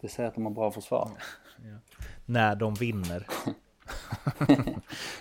Det 0.00 0.08
säger 0.08 0.28
att 0.28 0.34
de 0.34 0.44
har 0.44 0.52
bra 0.52 0.70
försvar. 0.70 1.10
Ja. 1.56 1.98
När 2.24 2.56
de 2.56 2.74
vinner. 2.74 3.26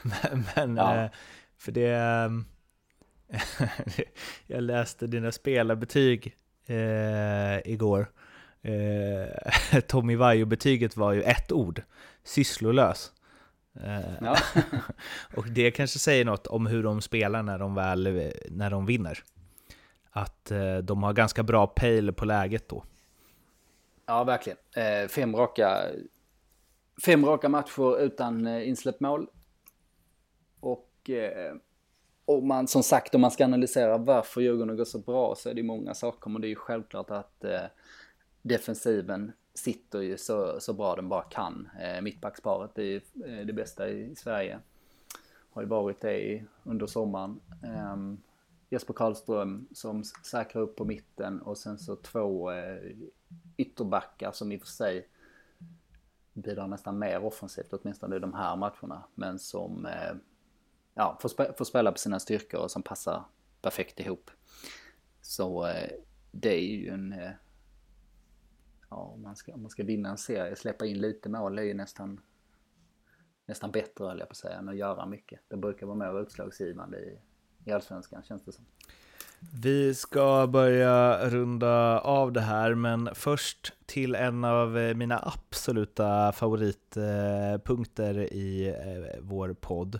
men, 0.01 0.43
men 0.55 0.77
ja. 0.77 0.95
eh, 0.95 1.09
för 1.57 1.71
det... 1.71 1.89
Eh, 1.89 2.29
jag 4.47 4.63
läste 4.63 5.07
dina 5.07 5.31
spelarbetyg 5.31 6.35
eh, 6.65 7.71
igår. 7.71 8.11
Eh, 8.61 9.79
Tommy 9.87 10.15
Vaiho-betyget 10.15 10.97
var 10.97 11.13
ju 11.13 11.21
ett 11.21 11.51
ord, 11.51 11.81
sysslolös. 12.23 13.11
Eh, 13.83 14.13
ja. 14.21 14.37
och 15.35 15.47
det 15.47 15.71
kanske 15.71 15.99
säger 15.99 16.25
något 16.25 16.47
om 16.47 16.65
hur 16.65 16.83
de 16.83 17.01
spelar 17.01 17.43
när 17.43 17.59
de 17.59 17.75
väl 17.75 18.31
när 18.49 18.69
de 18.69 18.85
vinner. 18.85 19.23
Att 20.11 20.51
eh, 20.51 20.77
de 20.77 21.03
har 21.03 21.13
ganska 21.13 21.43
bra 21.43 21.67
pejl 21.67 22.13
på 22.13 22.25
läget 22.25 22.69
då. 22.69 22.83
Ja, 24.05 24.23
verkligen. 24.23 24.57
Eh, 24.75 25.07
fem, 25.07 25.35
raka, 25.35 25.81
fem 27.05 27.25
raka 27.25 27.49
matcher 27.49 27.99
utan 27.99 28.47
eh, 28.47 28.67
insläppt 28.67 28.99
mål. 28.99 29.27
Och 30.59 31.09
eh, 31.09 31.55
och 32.25 32.43
man, 32.43 32.67
som 32.67 32.83
sagt, 32.83 33.15
om 33.15 33.21
man 33.21 33.31
ska 33.31 33.43
analysera 33.43 33.97
varför 33.97 34.41
Djurgården 34.41 34.77
går 34.77 34.85
så 34.85 34.99
bra 34.99 35.35
så 35.35 35.49
är 35.49 35.53
det 35.53 35.63
många 35.63 35.93
saker. 35.93 36.29
Men 36.29 36.41
det 36.41 36.47
är 36.47 36.49
ju 36.49 36.55
självklart 36.55 37.11
att 37.11 37.43
eh, 37.43 37.61
defensiven 38.41 39.31
sitter 39.53 40.01
ju 40.01 40.17
så, 40.17 40.59
så 40.59 40.73
bra 40.73 40.95
den 40.95 41.09
bara 41.09 41.23
kan. 41.23 41.69
Eh, 41.81 42.01
mittbacksparet 42.01 42.77
är 42.77 42.83
ju 42.83 43.01
eh, 43.25 43.45
det 43.45 43.53
bästa 43.53 43.89
i 43.89 44.15
Sverige. 44.15 44.59
Har 45.49 45.61
ju 45.61 45.67
varit 45.67 46.01
det 46.01 46.43
under 46.63 46.87
sommaren. 46.87 47.39
Eh, 47.63 47.95
Jesper 48.69 48.93
Karlström 48.93 49.67
som 49.73 50.03
säkrar 50.03 50.61
upp 50.61 50.75
på 50.75 50.85
mitten 50.85 51.41
och 51.41 51.57
sen 51.57 51.77
så 51.77 51.95
två 51.95 52.51
eh, 52.51 52.77
ytterbackar 53.57 54.31
som 54.31 54.51
i 54.51 54.57
och 54.57 54.61
för 54.61 54.67
sig 54.67 55.07
bidrar 56.35 56.67
nästan 56.67 56.99
mer 56.99 57.23
offensivt, 57.23 57.73
åtminstone 57.73 58.15
i 58.15 58.19
de 58.19 58.33
här 58.33 58.55
matcherna. 58.55 59.03
Men 59.15 59.39
som 59.39 59.85
eh, 59.85 60.15
ja, 60.93 61.17
får, 61.21 61.29
spe, 61.29 61.53
får 61.53 61.65
spela 61.65 61.91
på 61.91 61.97
sina 61.97 62.19
styrkor 62.19 62.59
och 62.59 62.71
som 62.71 62.83
passar 62.83 63.25
perfekt 63.61 63.99
ihop. 63.99 64.31
Så 65.21 65.67
eh, 65.67 65.91
det 66.31 66.53
är 66.53 66.75
ju 66.75 66.89
en... 66.89 67.13
Eh, 67.13 67.31
ja, 68.89 68.97
om 68.97 69.21
man, 69.21 69.35
ska, 69.35 69.53
om 69.53 69.61
man 69.61 69.71
ska 69.71 69.83
vinna 69.83 70.09
en 70.09 70.17
serie, 70.17 70.55
släppa 70.55 70.85
in 70.85 71.01
lite 71.01 71.29
mål 71.29 71.59
är 71.59 71.63
ju 71.63 71.73
nästan 71.73 72.21
nästan 73.45 73.71
bättre 73.71 74.05
höll 74.05 74.19
jag 74.19 74.27
på 74.27 74.31
att 74.31 74.37
säga, 74.37 74.57
än 74.57 74.69
att 74.69 74.77
göra 74.77 75.05
mycket. 75.05 75.39
Det 75.47 75.57
brukar 75.57 75.85
vara 75.85 75.97
mer 75.97 76.21
utslagsgivande 76.21 76.97
i, 76.97 77.19
i 77.65 77.71
Allsvenskan 77.71 78.23
känns 78.23 78.45
det 78.45 78.51
som. 78.51 78.65
Vi 79.39 79.93
ska 79.93 80.47
börja 80.47 81.29
runda 81.29 81.99
av 81.99 82.31
det 82.31 82.41
här, 82.41 82.75
men 82.75 83.09
först 83.13 83.73
till 83.85 84.15
en 84.15 84.43
av 84.43 84.77
eh, 84.77 84.95
mina 84.95 85.19
absoluta 85.19 86.31
favoritpunkter 86.31 88.33
i 88.33 88.67
eh, 88.67 89.21
vår 89.21 89.53
podd. 89.53 89.99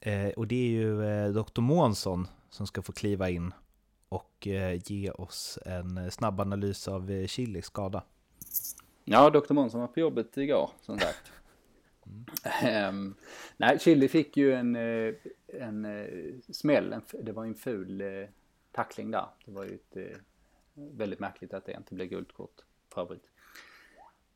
Eh, 0.00 0.28
och 0.28 0.46
det 0.46 0.54
är 0.54 0.70
ju 0.70 1.04
eh, 1.04 1.28
Dr. 1.28 1.60
Månsson 1.60 2.28
som 2.50 2.66
ska 2.66 2.82
få 2.82 2.92
kliva 2.92 3.30
in 3.30 3.52
och 4.08 4.46
eh, 4.46 4.80
ge 4.84 5.10
oss 5.10 5.58
en 5.66 6.10
snabb 6.10 6.40
analys 6.40 6.88
av 6.88 7.10
eh, 7.10 7.26
Chilis 7.26 7.64
skada. 7.64 8.02
Ja, 9.04 9.30
Dr. 9.30 9.52
Månsson 9.52 9.80
var 9.80 9.88
på 9.88 10.00
jobbet 10.00 10.36
igår, 10.36 10.70
som 10.80 10.98
sagt. 10.98 11.32
Um, 12.90 13.14
nej, 13.56 13.78
Chili 13.78 14.08
fick 14.08 14.36
ju 14.36 14.54
en, 14.54 14.76
eh, 14.76 15.14
en, 15.60 15.84
eh, 15.84 16.06
smäll. 16.52 16.94
Det 17.22 17.32
var 17.32 17.44
en 17.44 17.54
ful 17.54 18.00
eh, 18.00 18.28
tackling 18.74 19.10
där. 19.10 19.26
Det 19.44 19.52
var 19.52 19.64
ju 19.64 19.74
ett, 19.74 19.96
eh, 19.96 20.18
väldigt 20.74 21.20
märkligt 21.20 21.54
att 21.54 21.66
det 21.66 21.72
inte 21.72 21.94
blev 21.94 22.08
guldkort 22.08 22.64
för 22.94 23.00
övrigt. 23.00 23.30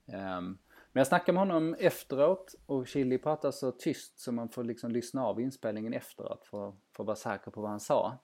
Um, 0.06 0.58
men 0.92 1.00
jag 1.00 1.06
snackade 1.06 1.32
med 1.32 1.40
honom 1.40 1.76
efteråt 1.78 2.54
och 2.66 2.86
Chili 2.86 3.18
pratade 3.18 3.52
så 3.52 3.72
tyst 3.72 4.18
så 4.18 4.32
man 4.32 4.48
får 4.48 4.64
liksom 4.64 4.90
lyssna 4.90 5.24
av 5.24 5.40
inspelningen 5.40 5.92
efteråt 5.92 6.44
för, 6.44 6.72
för 6.92 7.02
att 7.02 7.06
vara 7.06 7.16
säker 7.16 7.50
på 7.50 7.60
vad 7.60 7.70
han 7.70 7.80
sa. 7.80 8.18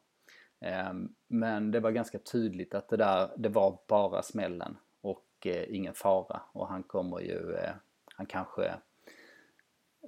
Um, 0.90 1.14
men 1.26 1.70
det 1.70 1.80
var 1.80 1.90
ganska 1.90 2.18
tydligt 2.18 2.74
att 2.74 2.88
det 2.88 2.96
där, 2.96 3.30
det 3.36 3.48
var 3.48 3.78
bara 3.88 4.22
smällen 4.22 4.76
och 5.00 5.46
eh, 5.46 5.74
ingen 5.74 5.94
fara. 5.94 6.42
Och 6.52 6.68
han 6.68 6.82
kommer 6.82 7.20
ju, 7.20 7.54
eh, 7.54 7.72
han 8.06 8.26
kanske 8.26 8.74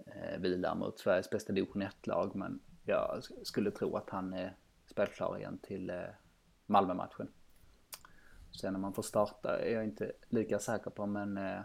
eh, 0.06 0.38
vilar 0.38 0.74
mot 0.74 0.98
Sveriges 0.98 1.30
bästa 1.30 1.52
division 1.52 1.82
1-lag 1.82 2.36
men 2.36 2.60
jag 2.84 3.22
skulle 3.42 3.70
tro 3.70 3.96
att 3.96 4.10
han 4.10 4.34
är 4.34 4.56
spelklar 4.96 5.38
igen 5.38 5.58
till 5.62 5.90
eh, 5.90 5.96
Malmö-matchen. 6.66 7.28
Sen 8.60 8.72
när 8.72 8.80
man 8.80 8.92
får 8.92 9.02
starta 9.02 9.58
är 9.58 9.74
jag 9.74 9.84
inte 9.84 10.12
lika 10.28 10.58
säker 10.58 10.90
på 10.90 11.06
men 11.06 11.36
eh, 11.36 11.58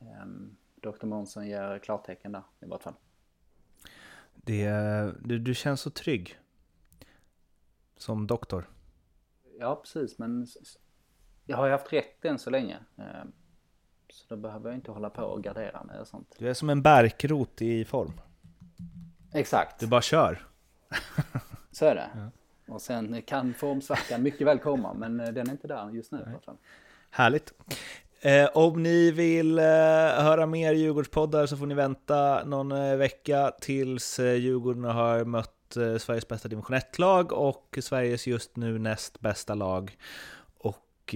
eh, 0.00 0.26
Dr. 0.74 1.06
Månsson 1.06 1.46
ger 1.46 1.78
klartecken 1.78 2.32
där 2.32 2.42
i 2.60 2.66
vart 2.66 2.82
fall. 2.82 2.94
Det, 4.34 4.70
du, 5.20 5.38
du 5.38 5.54
känns 5.54 5.80
så 5.80 5.90
trygg 5.90 6.38
som 7.96 8.26
doktor. 8.26 8.70
Ja, 9.58 9.76
precis, 9.76 10.18
men 10.18 10.46
jag 11.44 11.56
har 11.56 11.66
ju 11.66 11.72
haft 11.72 11.92
rätt 11.92 12.24
än 12.24 12.38
så 12.38 12.50
länge. 12.50 12.78
Så 14.08 14.24
då 14.28 14.36
behöver 14.36 14.68
jag 14.68 14.76
inte 14.76 14.90
hålla 14.90 15.10
på 15.10 15.22
och 15.22 15.42
gardera 15.42 15.84
mig 15.84 16.00
och 16.00 16.06
sånt. 16.06 16.36
Du 16.38 16.48
är 16.48 16.54
som 16.54 16.70
en 16.70 16.82
bärkrot 16.82 17.62
i 17.62 17.84
form. 17.84 18.20
Exakt. 19.32 19.80
Du 19.80 19.86
bara 19.86 20.02
kör. 20.02 20.48
Så 21.70 21.86
är 21.86 21.94
det. 21.94 22.10
Ja. 22.14 22.30
Och 22.68 22.82
sen 22.82 23.22
kan 23.22 23.54
formsvackan 23.54 24.22
mycket 24.22 24.46
väl 24.46 24.58
komma, 24.58 24.94
men 24.94 25.20
eh, 25.20 25.32
den 25.32 25.48
är 25.48 25.52
inte 25.52 25.68
där 25.68 25.90
just 25.90 26.12
nu. 26.12 26.38
Härligt. 27.10 27.52
Eh, 28.20 28.48
om 28.54 28.82
ni 28.82 29.10
vill 29.10 29.58
eh, 29.58 29.64
höra 29.64 30.46
mer 30.46 30.72
Djurgårdspoddar 30.72 31.46
så 31.46 31.56
får 31.56 31.66
ni 31.66 31.74
vänta 31.74 32.44
någon 32.44 32.72
eh, 32.72 32.96
vecka 32.96 33.52
tills 33.60 34.18
eh, 34.18 34.34
Djurgården 34.34 34.84
har 34.84 35.24
mött 35.24 35.76
eh, 35.76 35.96
Sveriges 35.96 36.28
bästa 36.28 36.48
division 36.48 36.76
1-lag 36.76 37.32
och 37.32 37.78
Sveriges 37.80 38.26
just 38.26 38.56
nu 38.56 38.78
näst 38.78 39.20
bästa 39.20 39.54
lag. 39.54 39.96
Och 40.58 41.14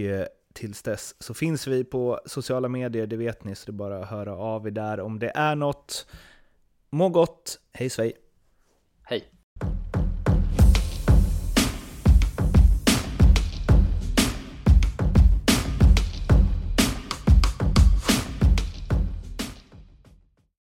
tills 0.53 0.83
dess 0.83 1.15
så 1.19 1.35
finns 1.35 1.67
vi 1.67 1.85
på 1.85 2.21
sociala 2.27 2.69
medier, 2.69 3.07
det 3.07 3.17
vet 3.17 3.45
ni, 3.45 3.55
så 3.55 3.67
det 3.67 3.71
är 3.71 3.79
bara 3.79 4.03
att 4.03 4.09
höra 4.09 4.37
av 4.37 4.67
er 4.67 4.71
där 4.71 5.01
om 5.01 5.19
det 5.19 5.33
är 5.35 5.55
något. 5.55 6.07
Må 6.91 7.09
gott, 7.09 7.61
hej 7.73 7.91
svej! 7.91 8.13
Hej! 9.03 9.38